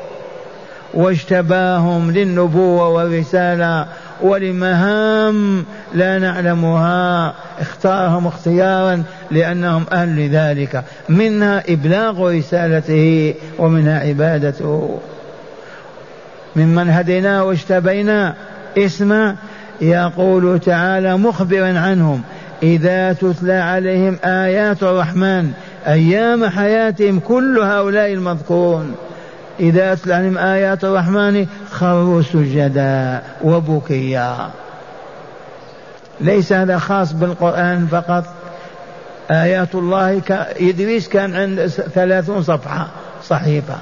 واجتباهم 0.93 2.11
للنبوة 2.11 2.87
والرسالة 2.87 3.85
ولمهام 4.23 5.65
لا 5.93 6.19
نعلمها 6.19 7.33
اختارهم 7.59 8.27
اختيارا 8.27 9.03
لأنهم 9.31 9.86
أهل 9.91 10.25
لذلك 10.25 10.83
منها 11.09 11.63
إبلاغ 11.69 12.38
رسالته 12.38 13.33
ومنها 13.59 13.99
عبادته. 13.99 14.99
ممن 16.55 16.89
هديناه 16.89 17.43
واجتبينا 17.43 18.33
اسم 18.77 19.36
يقول 19.81 20.59
تعالى 20.59 21.17
مخبرا 21.17 21.79
عنهم 21.79 22.21
إذا 22.63 23.13
تتلى 23.13 23.53
عليهم 23.53 24.17
آيات 24.25 24.83
الرحمن 24.83 25.51
أيام 25.88 26.49
حياتهم 26.49 27.19
كل 27.19 27.59
هؤلاء 27.59 28.13
المذكورون. 28.13 28.95
إذا 29.59 29.93
أتلى 29.93 30.13
عليهم 30.13 30.37
آيات 30.37 30.83
الرحمن 30.83 31.47
خروا 31.71 32.21
سجدا 32.21 33.21
وبكيا. 33.43 34.49
ليس 36.21 36.53
هذا 36.53 36.77
خاص 36.77 37.13
بالقرآن 37.13 37.87
فقط. 37.91 38.25
آيات 39.31 39.75
الله 39.75 40.21
إدريس 40.59 41.07
كان 41.07 41.35
عند 41.35 41.67
ثلاثون 41.67 42.43
صفحة 42.43 42.87
صحيفة. 43.23 43.75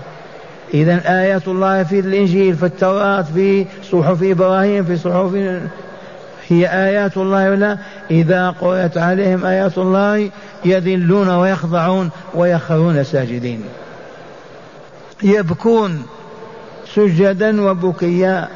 إذا 0.74 1.22
آيات 1.22 1.48
الله 1.48 1.84
في 1.84 2.00
الإنجيل 2.00 2.56
في 2.56 2.66
التوراة 2.66 3.22
في 3.22 3.66
صحف 3.92 4.24
إبراهيم 4.24 4.86
في 4.86 4.98
صحف 4.98 5.36
هي 6.50 6.68
آيات 6.68 7.18
الله 7.18 7.52
ولا؟ 7.52 7.78
إذا 8.12 8.50
قرأت 8.50 8.98
عليهم 8.98 9.46
آيات 9.46 9.78
الله 9.78 10.30
يذلون 10.66 11.30
ويخضعون 11.30 12.10
ويخرون 12.34 13.04
ساجدين. 13.04 13.64
يبكون 15.24 16.06
سجدا 16.96 17.62
وبكيا. 17.62 18.48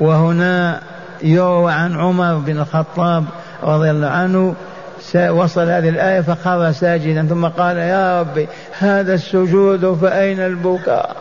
وهنا 0.00 0.82
يروى 1.22 1.72
عن 1.72 2.00
عمر 2.00 2.34
بن 2.36 2.58
الخطاب 2.58 3.24
رضي 3.62 3.90
الله 3.90 4.08
عنه 4.08 4.54
وصل 5.14 5.68
هذه 5.68 5.88
الآية 5.88 6.20
فخر 6.20 6.72
ساجدا 6.72 7.26
ثم 7.26 7.46
قال 7.46 7.76
يا 7.76 8.20
ربي 8.20 8.48
هذا 8.78 9.14
السجود 9.14 9.94
فأين 9.94 10.40
البكاء؟ 10.40 11.16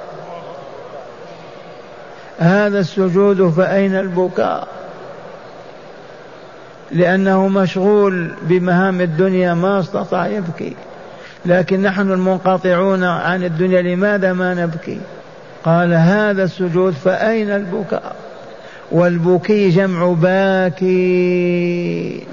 هذا 2.40 2.80
السجود 2.80 3.50
فأين 3.50 3.96
البكاء؟ 3.96 4.68
لأنه 6.92 7.48
مشغول 7.48 8.32
بمهام 8.42 9.02
الدنيا 9.02 9.54
ما 9.54 9.80
استطاع 9.80 10.28
يبكي. 10.28 10.76
لكن 11.46 11.82
نحن 11.82 12.12
المنقطعون 12.12 13.04
عن 13.04 13.44
الدنيا 13.44 13.82
لماذا 13.82 14.34
ما 14.34 14.54
نبكي؟ 14.54 14.98
قال 15.64 15.94
هذا 15.94 16.44
السجود 16.44 16.94
فأين 16.94 17.50
البكاء؟ 17.50 18.16
والبكي 18.92 19.70
جمع 19.70 20.14
باكي. 20.14 22.24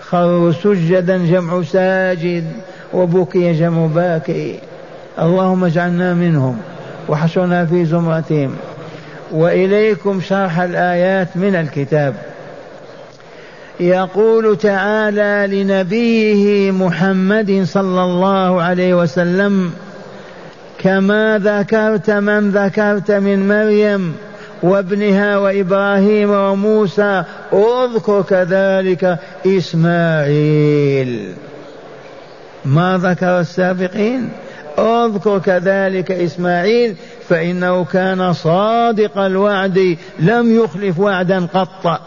خروا 0.00 0.52
سجدا 0.52 1.26
جمع 1.26 1.62
ساجد 1.62 2.44
وبكي 2.92 3.52
جمع 3.52 3.86
باكي. 3.86 4.58
اللهم 5.18 5.64
اجعلنا 5.64 6.14
منهم 6.14 6.60
وحشرنا 7.08 7.66
في 7.66 7.84
زمرتهم. 7.84 8.56
وإليكم 9.32 10.20
شرح 10.20 10.60
الآيات 10.60 11.28
من 11.34 11.54
الكتاب. 11.54 12.14
يقول 13.80 14.56
تعالى 14.56 15.62
لنبيه 15.62 16.70
محمد 16.70 17.62
صلى 17.64 18.04
الله 18.04 18.62
عليه 18.62 18.94
وسلم 18.94 19.72
كما 20.78 21.38
ذكرت 21.38 22.10
من 22.10 22.50
ذكرت 22.50 23.10
من 23.10 23.48
مريم 23.48 24.14
وابنها 24.62 25.36
وإبراهيم 25.36 26.30
وموسى 26.30 27.24
اذكر 27.52 28.22
كذلك 28.22 29.18
إسماعيل. 29.46 31.34
ما 32.64 33.00
ذكر 33.02 33.40
السابقين؟ 33.40 34.28
اذكر 34.78 35.38
كذلك 35.38 36.12
إسماعيل 36.12 36.96
فإنه 37.28 37.84
كان 37.84 38.32
صادق 38.32 39.18
الوعد 39.18 39.96
لم 40.18 40.64
يخلف 40.64 40.98
وعدا 40.98 41.46
قط. 41.54 42.00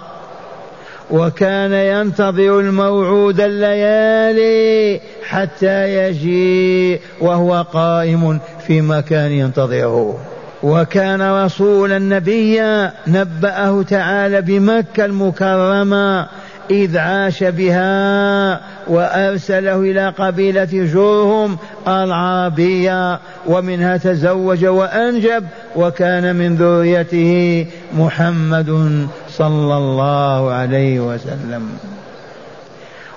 وكان 1.13 1.73
ينتظر 1.73 2.59
الموعود 2.59 3.41
الليالي 3.41 5.01
حتى 5.23 5.95
يجيء 5.97 6.99
وهو 7.21 7.65
قائم 7.73 8.39
في 8.67 8.81
مكان 8.81 9.31
ينتظره. 9.31 10.19
وكان 10.63 11.21
رسولا 11.21 11.99
نبيا 11.99 12.93
نبأه 13.07 13.83
تعالى 13.83 14.41
بمكة 14.41 15.05
المكرمة 15.05 16.27
إذ 16.71 16.97
عاش 16.97 17.43
بها 17.43 18.61
وأرسله 18.87 19.79
إلى 19.79 20.09
قبيلة 20.09 20.67
جرهم 20.71 21.57
العربية 21.87 23.19
ومنها 23.47 23.97
تزوج 23.97 24.65
وأنجب 24.65 25.43
وكان 25.75 26.35
من 26.35 26.55
ذريته 26.55 27.65
محمد 27.97 29.07
صلى 29.29 29.77
الله 29.77 30.51
عليه 30.51 30.99
وسلم. 30.99 31.69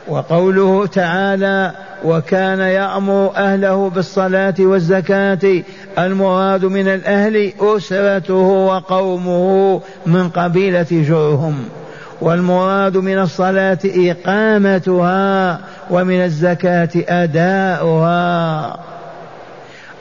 وقوله 0.09 0.87
تعالى 0.87 1.73
وكان 2.05 2.61
يأمر 2.61 3.33
أهله 3.37 3.91
بالصلاة 3.91 4.55
والزكاة 4.61 5.63
المراد 5.99 6.65
من 6.65 6.89
الأهل 6.89 7.53
أسرته 7.61 8.35
وقومه 8.35 9.81
من 10.07 10.29
قبيلة 10.29 10.87
جرهم 10.91 11.55
والمراد 12.21 12.97
من 12.97 13.19
الصلاة 13.19 13.79
إقامتها 13.85 15.59
ومن 15.91 16.25
الزكاة 16.25 16.89
أداؤها. 17.09 18.77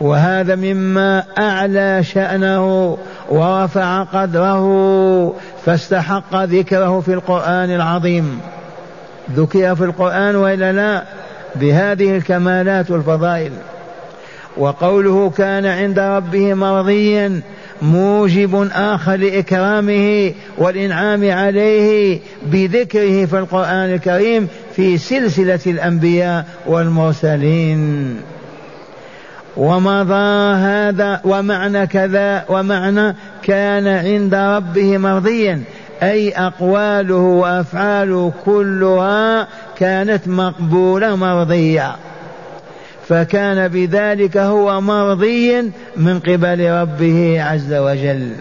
وهذا 0.02 0.56
مما 0.56 1.24
أعلى 1.38 2.04
شأنه 2.04 2.98
ورفع 3.30 4.04
قدره 4.04 5.34
فاستحق 5.66 6.36
ذكره 6.36 7.00
في 7.00 7.14
القرآن 7.14 7.76
العظيم. 7.76 8.40
ذكر 9.36 9.76
في 9.76 9.84
القرآن 9.84 10.36
وإلا 10.36 10.72
لا 10.72 11.04
بهذه 11.56 12.18
الكمالات 12.18 12.92
والفضائل. 12.92 13.52
وقوله 14.58 15.30
كان 15.30 15.66
عند 15.66 16.00
ربه 16.00 16.54
مرضيا 16.54 17.42
موجب 17.82 18.70
آخر 18.74 19.16
لإكرامه 19.16 20.34
والإنعام 20.58 21.32
عليه 21.32 22.20
بذكره 22.46 23.26
في 23.26 23.40
القرآن 23.40 23.94
الكريم 23.94 24.48
في 24.76 24.98
سلسلة 24.98 25.60
الأنبياء 25.68 26.46
والمرسلين. 26.68 28.16
ومضى 29.58 30.56
هذا 30.56 31.22
ومعنى 31.24 31.88
كذا 31.88 32.46
ومعنى 32.50 33.16
كان 33.44 33.88
عند 33.88 34.36
ربه 34.36 34.98
مرضيا 34.98 35.64
أي 36.04 36.32
أقواله 36.32 37.16
وأفعاله 37.16 38.34
كلها 38.46 39.48
كانت 39.78 40.28
مقبولة 40.28 41.16
مرضية. 41.16 41.96
فكان 43.08 43.68
بذلك 43.68 44.38
هو 44.38 44.82
مرضيا 44.82 45.72
من 45.98 46.20
قبل 46.20 46.72
ربه 46.72 47.44
عز 47.44 47.74
وجل. 47.74 48.32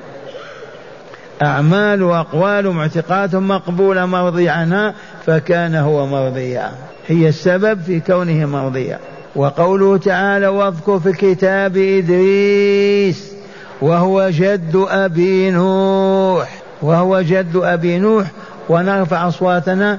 أعمال 1.43 2.03
وأقوال 2.03 2.67
واعتقاد 2.67 3.37
مقبولة 3.37 4.07
مرضي 4.07 4.49
عنها 4.49 4.95
فكان 5.27 5.75
هو 5.75 6.07
مرضيا. 6.07 6.71
هي 7.07 7.29
السبب 7.29 7.81
في 7.81 8.01
كونه 8.01 8.47
مرضيا. 8.47 8.99
وقوله 9.37 9.97
تعالى 9.97 10.47
واذكر 10.47 10.99
في 10.99 11.09
الكتاب 11.09 11.77
إدريس 11.77 13.33
وهو 13.81 14.31
جد 14.31 14.85
أبي 14.89 15.51
نوح 15.51 16.63
وهو 16.83 17.21
جد 17.21 17.57
أبي 17.57 17.99
نوح. 17.99 18.27
ونرفع 18.69 19.29
أصواتنا. 19.29 19.99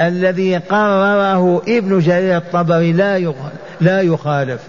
الذي 0.00 0.56
قرره 0.56 1.62
ابن 1.68 1.98
جرير 1.98 2.36
الطبري 2.36 2.92
لا 2.92 3.16
لا 3.82 4.00
يخالف. 4.00 4.60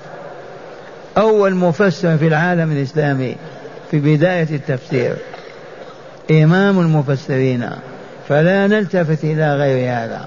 أول 1.17 1.56
مفسر 1.56 2.17
في 2.17 2.28
العالم 2.28 2.71
الإسلامي 2.71 3.36
في 3.91 3.99
بداية 3.99 4.47
التفسير. 4.56 5.15
إمام 6.32 6.80
المفسرين. 6.80 7.69
فلا 8.30 8.67
نلتفت 8.67 9.23
إلى 9.23 9.56
غير 9.56 9.91
هذا. 9.91 10.26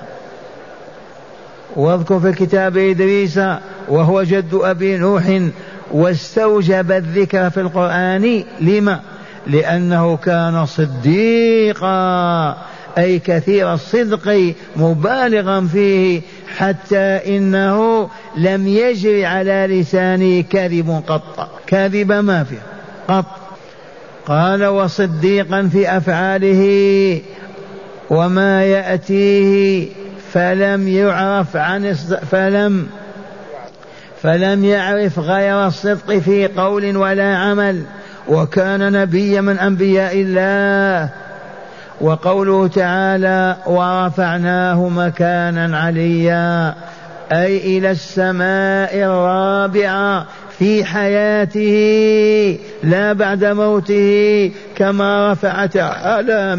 واذكر 1.77 2.20
في 2.20 2.33
كتاب 2.33 2.77
إدريس 2.77 3.40
وهو 3.88 4.22
جد 4.22 4.55
أبي 4.55 4.96
نوح 4.96 5.40
واستوجب 5.90 6.92
الذكر 6.92 7.51
في 7.51 7.61
القرآن. 7.61 8.44
لما؟ 8.61 9.01
لأنه 9.46 10.16
كان 10.16 10.66
صديقا. 10.66 12.57
أي 12.99 13.19
كثير 13.19 13.75
الصدق 13.75 14.55
مبالغا 14.77 15.69
فيه 15.73 16.21
حتى 16.57 17.37
إنه 17.37 18.09
لم 18.37 18.69
يجري 18.69 19.27
على 19.27 19.67
لسانه 19.71 20.41
كذب 20.41 21.03
قط. 21.07 21.51
كذب 21.67 22.13
ما 22.13 22.45
فيه 22.45 22.63
قط. 23.09 23.27
قال 24.27 24.67
وصديقا 24.67 25.69
في 25.73 25.97
أفعاله 25.97 27.21
وما 28.11 28.65
يأتيه 28.65 29.89
فلم 30.33 30.89
يعرف 30.89 31.57
عن 31.57 31.93
فلم 32.31 32.87
فلم 34.23 34.65
يعرف 34.65 35.19
غير 35.19 35.67
الصدق 35.67 36.19
في 36.19 36.47
قول 36.47 36.97
ولا 36.97 37.37
عمل. 37.37 37.83
وكان 38.29 38.93
نبيا 38.93 39.41
من 39.41 39.59
أنبياء 39.59 40.13
الله 40.17 41.11
وقوله 42.01 42.69
تعالى 42.69 43.57
ورفعناه 43.67 44.89
مكانا 44.89 45.79
عليا 45.79 46.75
أي 47.33 47.79
إلى 47.79 47.91
السماء 47.91 48.97
الرابعة 48.97 50.27
في 50.59 50.85
حياته 50.85 52.59
لا 52.83 53.13
بعد 53.13 53.45
موته 53.45 54.53
كما 54.77 55.33
رفع 55.33 55.67
تعالى 55.67 56.57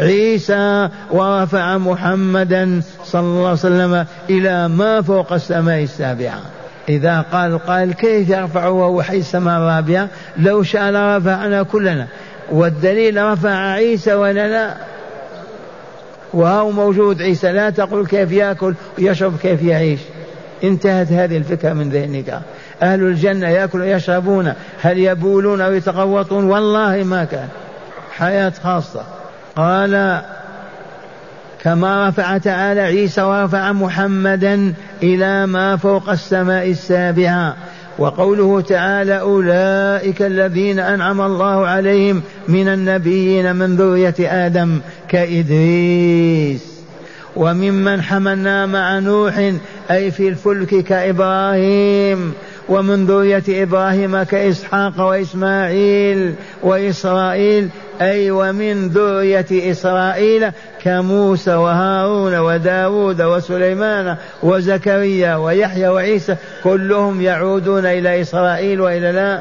عيسى 0.00 0.88
ورفع 1.10 1.78
محمدا 1.78 2.82
صلى 3.04 3.20
الله 3.20 3.48
عليه 3.48 3.52
وسلم 3.52 4.06
إلى 4.30 4.68
ما 4.68 5.02
فوق 5.02 5.32
السماء 5.32 5.82
السابعة. 5.82 6.40
إذا 6.88 7.20
قال 7.32 7.58
قال 7.58 7.94
كيف 7.94 8.28
يرفع 8.28 8.66
وهو 8.66 9.02
حي 9.02 9.18
السماء 9.18 9.58
الرابعة؟ 9.58 10.08
لو 10.38 10.62
شاء 10.62 10.90
لرفعنا 10.90 11.62
كلنا. 11.62 12.06
والدليل 12.52 13.24
رفع 13.24 13.50
عيسى 13.50 14.14
ولا 14.14 14.48
لا؟ 14.48 14.74
وهو 16.32 16.70
موجود. 16.70 17.22
عيسى 17.22 17.52
لا 17.52 17.70
تقول 17.70 18.06
كيف 18.06 18.32
يأكل 18.32 18.74
ويشرب 18.98 19.36
كيف 19.38 19.62
يعيش. 19.62 20.00
انتهت 20.64 21.12
هذه 21.12 21.36
الفكرة 21.36 21.72
من 21.72 21.90
ذهنك 21.90 22.40
أهل 22.82 23.02
الجنة 23.02 23.48
يأكلون 23.48 23.84
ويشربون. 23.84 24.52
هل 24.82 24.98
يبولون 24.98 25.60
أو 25.60 25.72
يتغوطون؟ 25.72 26.44
والله 26.44 27.02
ما 27.04 27.24
كان. 27.24 27.48
حياة 28.12 28.52
خاصة. 28.64 29.04
قال 29.56 30.22
كما 31.62 32.08
رفع 32.08 32.38
تعالى 32.38 32.80
عيسى 32.80 33.22
ورفع 33.22 33.72
محمدا 33.72 34.74
إلى 35.02 35.46
ما 35.46 35.76
فوق 35.76 36.10
السماء 36.10 36.70
السابعة. 36.70 37.56
وقوله 37.98 38.60
تعالى 38.60 39.20
أولئك 39.20 40.22
الذين 40.22 40.78
أنعم 40.78 41.20
الله 41.20 41.66
عليهم 41.66 42.22
من 42.48 42.68
النبيين 42.68 43.56
من 43.56 43.76
ذرية 43.76 44.46
آدم 44.46 44.80
كإدريس. 45.08 46.72
وممن 47.36 48.02
حملنا 48.02 48.66
مع 48.66 48.98
نوح 48.98 49.52
أي 49.90 50.10
في 50.10 50.28
الفلك 50.28 50.84
كإبراهيم. 50.84 52.32
ومن 52.72 53.06
ذرية 53.06 53.62
إبراهيم 53.62 54.22
كإسحاق 54.22 55.00
وإسماعيل 55.00 56.34
وإسرائيل 56.62 57.68
أي 58.00 58.30
ومن 58.30 58.88
ذرية 58.88 59.70
إسرائيل 59.70 60.50
كموسى 60.82 61.54
وهارون 61.54 62.38
وداود 62.38 63.22
وسليمان 63.22 64.16
وزكريا 64.42 65.36
ويحيى 65.36 65.88
وعيسى 65.88 66.36
كلهم 66.64 67.20
يعودون 67.20 67.86
إلى 67.86 68.20
إسرائيل 68.20 68.80
وإلى 68.80 69.12
لا 69.12 69.40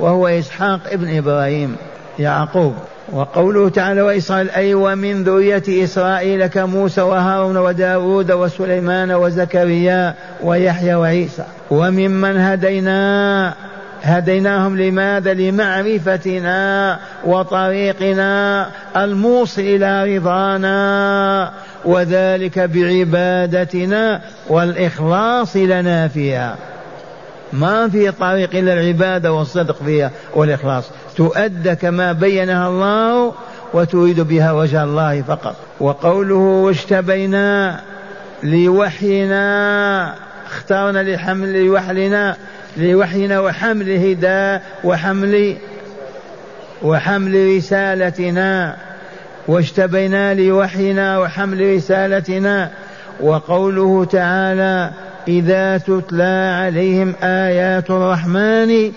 وهو 0.00 0.28
إسحاق 0.28 0.80
ابن 0.92 1.16
إبراهيم 1.16 1.76
يعقوب. 2.18 2.74
وقوله 3.12 3.68
تعالى 3.68 4.02
وإسرائيل 4.02 4.50
أي 4.50 4.74
ومن 4.74 5.24
ذرية 5.24 5.84
إسرائيل 5.84 6.46
كموسى 6.46 7.00
وهارون 7.00 7.56
وداود 7.56 8.32
وسليمان 8.32 9.10
وزكريا 9.10 10.14
ويحيى 10.42 10.94
وعيسى. 10.94 11.44
وممن 11.70 12.36
هدينا؟ 12.36 13.54
هديناهم 14.02 14.78
لماذا؟ 14.78 15.34
لمعرفتنا 15.34 16.98
وطريقنا 17.24 18.66
الموصل 18.96 19.62
إلى 19.62 20.16
رضانا 20.16 21.52
وذلك 21.84 22.58
بعبادتنا 22.58 24.20
والإخلاص 24.48 25.56
لنا 25.56 26.08
فيها. 26.08 26.56
ما 27.52 27.88
في 27.88 28.10
طريق 28.10 28.50
إلا 28.54 28.72
العبادة 28.72 29.32
والصدق 29.32 29.82
فيها 29.84 30.10
والإخلاص. 30.34 30.90
تؤدى 31.16 31.74
كما 31.74 32.12
بينها 32.12 32.68
الله 32.68 33.34
وتريد 33.74 34.20
بها 34.20 34.52
وجه 34.52 34.84
الله 34.84 35.22
فقط. 35.22 35.56
وقوله 35.80 36.34
واشتبينا 36.34 37.80
لوحينا 38.42 40.14
اخترنا 40.46 41.02
لحمل 41.02 41.70
وحلنا 41.70 42.36
لوحينا 42.76 43.40
وحمل 43.40 43.90
هداء 43.90 44.62
وحمل 44.84 45.56
وحمل 46.82 47.56
رسالتنا. 47.56 48.76
واجتبينا 49.48 50.34
لوحينا 50.34 51.18
وحمل 51.18 51.76
رسالتنا. 51.76 52.70
وقوله 53.20 54.04
تعالى 54.04 54.90
إذا 55.28 55.78
تتلى 55.78 56.58
عليهم 56.62 57.14
آيات 57.22 57.90
الرحمن 57.90 58.92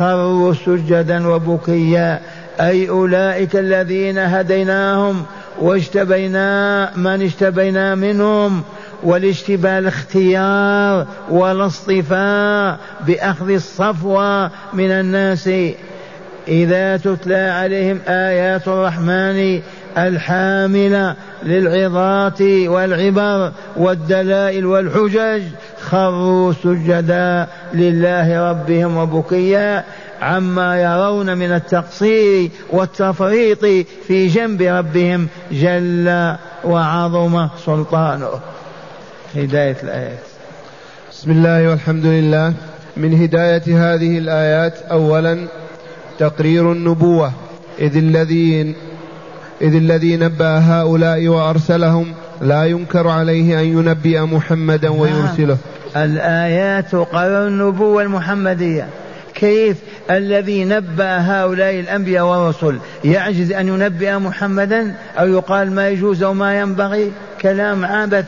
خروا 0.00 0.54
سجدا 0.54 1.28
وبكيا. 1.28 2.20
أي 2.60 2.88
أولئك 2.88 3.56
الذين 3.56 4.18
هديناهم 4.18 5.24
واجتبينا 5.60 6.90
من 6.96 7.22
اجتبينا 7.22 7.94
منهم 7.94 8.62
والاشتباه 9.02 9.78
الاختيار 9.78 11.06
والاصطفاء 11.30 12.78
بأخذ 13.06 13.50
الصفوة 13.50 14.50
من 14.72 14.90
الناس. 14.90 15.50
إذا 16.48 16.96
تتلى 16.96 17.50
عليهم 17.60 17.98
آيات 18.08 18.68
الرحمن 18.68 19.60
الحاملة 19.98 21.14
للعظات 21.42 22.42
والعبر 22.42 23.52
والدلائل 23.76 24.66
والحجج 24.66 25.42
خروا 25.80 26.52
سجدا 26.52 27.46
لله 27.74 28.50
ربهم 28.50 28.96
وبكيا 28.96 29.84
عما 30.22 30.82
يرون 30.82 31.38
من 31.38 31.52
التقصير 31.52 32.50
والتفريط 32.70 33.64
في 34.06 34.26
جنب 34.26 34.62
ربهم 34.62 35.28
جل 35.52 36.36
وعظم 36.64 37.48
سلطانه. 37.66 38.30
هداية 39.36 39.76
الآيات. 39.82 40.18
بسم 41.10 41.30
الله 41.30 41.68
والحمد 41.68 42.06
لله. 42.06 42.54
من 42.96 43.22
هداية 43.22 43.62
هذه 43.66 44.18
الآيات 44.18 44.78
أولا 44.90 45.48
تقرير 46.18 46.72
النبوة 46.72 47.32
إذ 47.78 47.96
الذين 47.96 48.74
إذ 49.62 49.74
الذي 49.74 50.16
نبأ 50.16 50.58
هؤلاء 50.58 51.28
وأرسلهم 51.28 52.12
لا 52.40 52.64
ينكر 52.64 53.08
عليه 53.08 53.60
أن 53.60 53.66
ينبئ 53.66 54.20
محمدا 54.20 54.88
نعم. 54.88 54.98
ويرسله. 54.98 55.56
الآيات 55.96 56.92
تقرر 56.92 57.46
النبوة 57.46 58.02
المحمدية. 58.02 58.86
كيف 59.34 59.76
الذي 60.10 60.64
نبأ 60.64 61.18
هؤلاء 61.18 61.80
الأنبياء 61.80 62.24
والرسل؟ 62.24 62.78
يعجز 63.04 63.52
أن 63.52 63.68
ينبئ 63.68 64.12
محمدا 64.12 64.94
أو 65.18 65.28
يقال 65.28 65.72
ما 65.72 65.88
يجوز 65.88 66.22
أو 66.22 66.34
ما 66.34 66.60
ينبغي؟ 66.60 67.12
كلام 67.40 67.84
عبث 67.84 68.24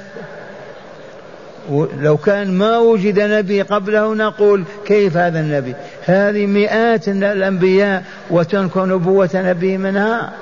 لو 2.01 2.16
كان 2.16 2.53
ما 2.59 2.79
وجد 2.79 3.21
نبي 3.21 3.62
قبله 3.62 4.14
نقول 4.14 4.64
كيف 4.87 5.16
هذا 5.16 5.40
النبي؟ 5.40 5.75
هذه 6.05 6.47
مئات 6.47 7.09
الأنبياء 7.09 8.05
وتنكر 8.31 8.87
نبوة 8.87 9.31
نبي 9.35 9.79
منها. 9.79 10.33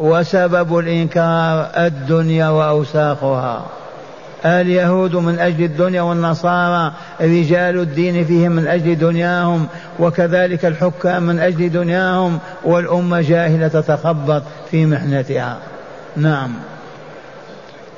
وسبب 0.00 0.78
الإنكار 0.78 1.70
الدنيا 1.76 2.48
وأوساخها. 2.48 3.66
اليهود 4.44 5.16
من 5.16 5.38
أجل 5.38 5.64
الدنيا 5.64 6.02
والنصارى 6.02 6.92
رجال 7.20 7.80
الدين 7.80 8.24
فيهم 8.24 8.52
من 8.52 8.66
أجل 8.66 8.98
دنياهم 8.98 9.66
وكذلك 9.98 10.64
الحكام 10.64 11.22
من 11.22 11.38
أجل 11.38 11.72
دنياهم 11.72 12.38
والأمة 12.64 13.20
جاهلة 13.20 13.68
تتخبط 13.68 14.42
في 14.70 14.86
محنتها. 14.86 15.58
نعم. 16.16 16.50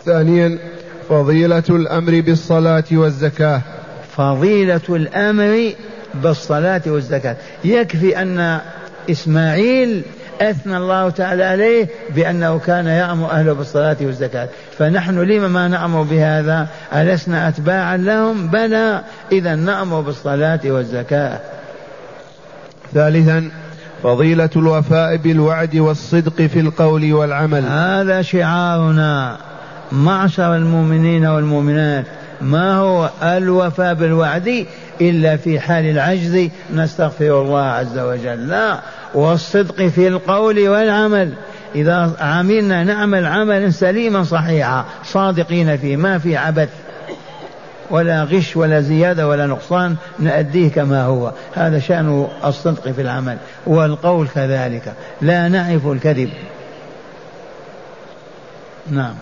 ثانيا 0.05 0.59
فضيلة 1.09 1.63
الأمر 1.71 2.21
بالصلاة 2.21 2.85
والزكاة. 2.93 3.63
فضيلة 4.17 4.81
الأمر 4.89 5.73
بالصلاة 6.15 6.83
والزكاة. 6.87 7.37
يكفي 7.65 8.23
أن 8.23 8.61
إسماعيل 9.11 10.03
أثنى 10.41 10.77
الله 10.77 11.11
تعالى 11.11 11.45
عليه 11.45 11.89
بأنه 12.15 12.59
كان 12.59 12.87
يأمر 12.87 13.31
أهله 13.31 13.53
بالصلاة 13.53 13.97
والزكاة. 14.01 14.49
فنحن 14.79 15.19
لم 15.19 15.53
ما 15.53 15.69
نأمر 15.69 16.03
بهذا؟ 16.03 16.69
ألسنا 16.95 17.49
أتباعا 17.49 17.97
لهم؟ 17.97 18.49
بلى. 18.49 19.01
إذا 19.33 19.55
نأمر 19.55 20.01
بالصلاة 20.01 20.61
والزكاة. 20.65 21.41
ثالثا 22.95 23.51
فضيلة 24.03 24.51
الوفاء 24.57 25.17
بالوعد 25.17 25.77
والصدق 25.77 26.43
في 26.43 26.61
القول 26.61 27.13
والعمل. 27.13 27.65
هذا 27.67 28.23
شعارنا. 28.23 29.37
معشر 29.93 30.57
المؤمنين 30.57 31.27
والمؤمنات. 31.27 32.05
ما 32.41 32.77
هو 32.77 33.11
الوفاء 33.23 33.95
بالوعد 33.95 34.67
إلا 35.01 35.37
في 35.37 35.61
حال 35.61 35.85
العجز؟ 35.85 36.49
نستغفر 36.75 37.43
الله 37.43 37.63
عز 37.63 37.99
وجل. 37.99 38.49
لا. 38.49 38.81
والصدق 39.15 39.83
في 39.87 40.09
القول 40.09 40.69
والعمل. 40.69 41.33
إذا 41.75 42.13
عملنا 42.21 42.85
نعمل 42.85 43.27
عملا 43.27 43.71
سليما 43.71 44.25
صحيحا 44.25 44.85
صادقين 45.05 45.77
فيه 45.77 45.97
ما 45.97 46.19
في 46.19 46.37
عبث 46.37 46.69
ولا 47.91 48.25
غش 48.25 48.57
ولا 48.57 48.81
زيادة 48.81 49.29
ولا 49.29 49.47
نقصان 49.47 49.97
نأديه 50.19 50.71
كما 50.71 51.03
هو. 51.03 51.33
هذا 51.55 51.79
شأن 51.79 52.27
الصدق 52.45 52.91
في 52.91 53.03
العمل. 53.03 53.37
والقول 53.67 54.29
كذلك. 54.35 54.93
لا 55.21 55.49
نعرف 55.49 55.87
الكذب. 55.87 56.31
نعم. 58.91 59.15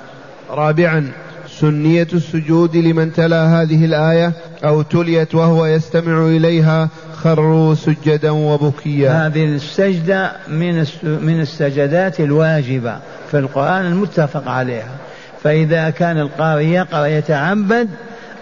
رابعا 0.50 1.12
سنية 1.60 2.08
السجود 2.12 2.76
لمن 2.76 3.12
تلا 3.12 3.62
هذه 3.62 3.84
الآية 3.84 4.32
أو 4.64 4.82
تليت 4.82 5.34
وهو 5.34 5.66
يستمع 5.66 6.26
إليها 6.26 6.88
خروا 7.14 7.74
سجدا 7.74 8.30
وبكيا. 8.30 9.26
هذه 9.26 9.44
السجدة 9.44 10.32
من 10.48 10.86
من 11.02 11.40
السجدات 11.40 12.20
الواجبة 12.20 12.98
في 13.30 13.38
القرآن 13.38 13.86
المتفق 13.86 14.48
عليها. 14.48 14.96
فإذا 15.42 15.90
كان 15.90 16.18
القارئ 16.18 16.64
يقرأ 16.64 17.06
يتعبد 17.06 17.88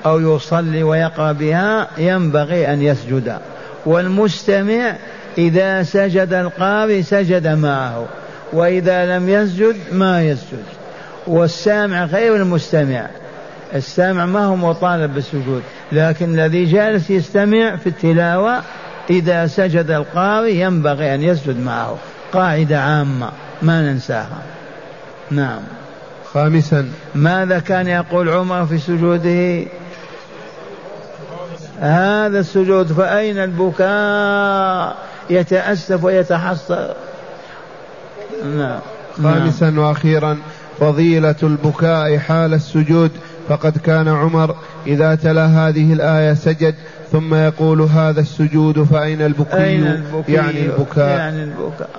أو 0.07 0.37
يصلي 0.37 0.83
ويقرأ 0.83 1.33
بها 1.33 1.88
ينبغي 1.98 2.72
أن 2.72 2.83
يسجد. 2.83 3.38
والمستمع 3.87 4.96
إذا 5.38 5.83
سجد 5.83 6.33
القارئ 6.33 7.03
سجد 7.03 7.46
معه 7.46 8.07
وإذا 8.53 9.18
لم 9.18 9.29
يسجد 9.29 9.77
ما 9.92 10.22
يسجد. 10.22 10.84
والسامع 11.27 12.04
غير 12.04 12.37
المستمع 12.37 13.06
السامع 13.75 14.27
ما 14.27 14.44
هو 14.44 14.56
مطالب 14.56 15.14
بالسجود 15.14 15.62
لكن 15.92 16.35
الذي 16.35 16.64
جالس 16.64 17.10
يستمع 17.10 17.77
في 17.77 17.87
التلاوة 17.87 18.62
إذا 19.10 19.46
سجد 19.46 19.90
القارئ 19.90 20.54
ينبغي 20.56 21.14
أن 21.14 21.22
يسجد 21.22 21.60
معه. 21.60 21.96
قاعدة 22.33 22.81
عامة 22.81 23.31
ما 23.62 23.83
ننساها. 23.83 24.42
نعم. 25.31 25.60
خامسا. 26.33 26.88
ماذا 27.14 27.58
كان 27.58 27.87
يقول 27.87 28.29
عمر 28.29 28.66
في 28.66 28.79
سجوده؟ 28.79 29.70
هذا 31.81 32.38
السجود 32.38 32.92
فأين 32.92 33.38
البكاء؟ 33.38 34.96
يتأسف 35.31 36.04
ويتحسر. 36.04 36.94
نعم. 38.44 38.81
خامسا 39.22 39.70
نعم. 39.70 39.79
وأخيرا 39.79 40.38
فضيلة 40.81 41.35
البكاء 41.42 42.18
حال 42.18 42.54
السجود 42.54 43.10
فقد 43.48 43.79
كان 43.79 44.08
عمر 44.08 44.56
إذا 44.87 45.14
تلا 45.14 45.46
هذه 45.46 45.92
الآية 45.92 46.35
سجد 46.35 46.75
ثم 47.12 47.35
يقول 47.35 47.81
هذا 47.81 48.20
السجود 48.20 48.83
فأين 48.83 49.22
البكي؟ 49.22 49.64
أين 49.64 49.87
البكي؟ 49.87 50.33
يعني 50.33 50.60
البكاء. 50.60 51.18
يعني 51.18 51.44
البكاء. 51.44 51.90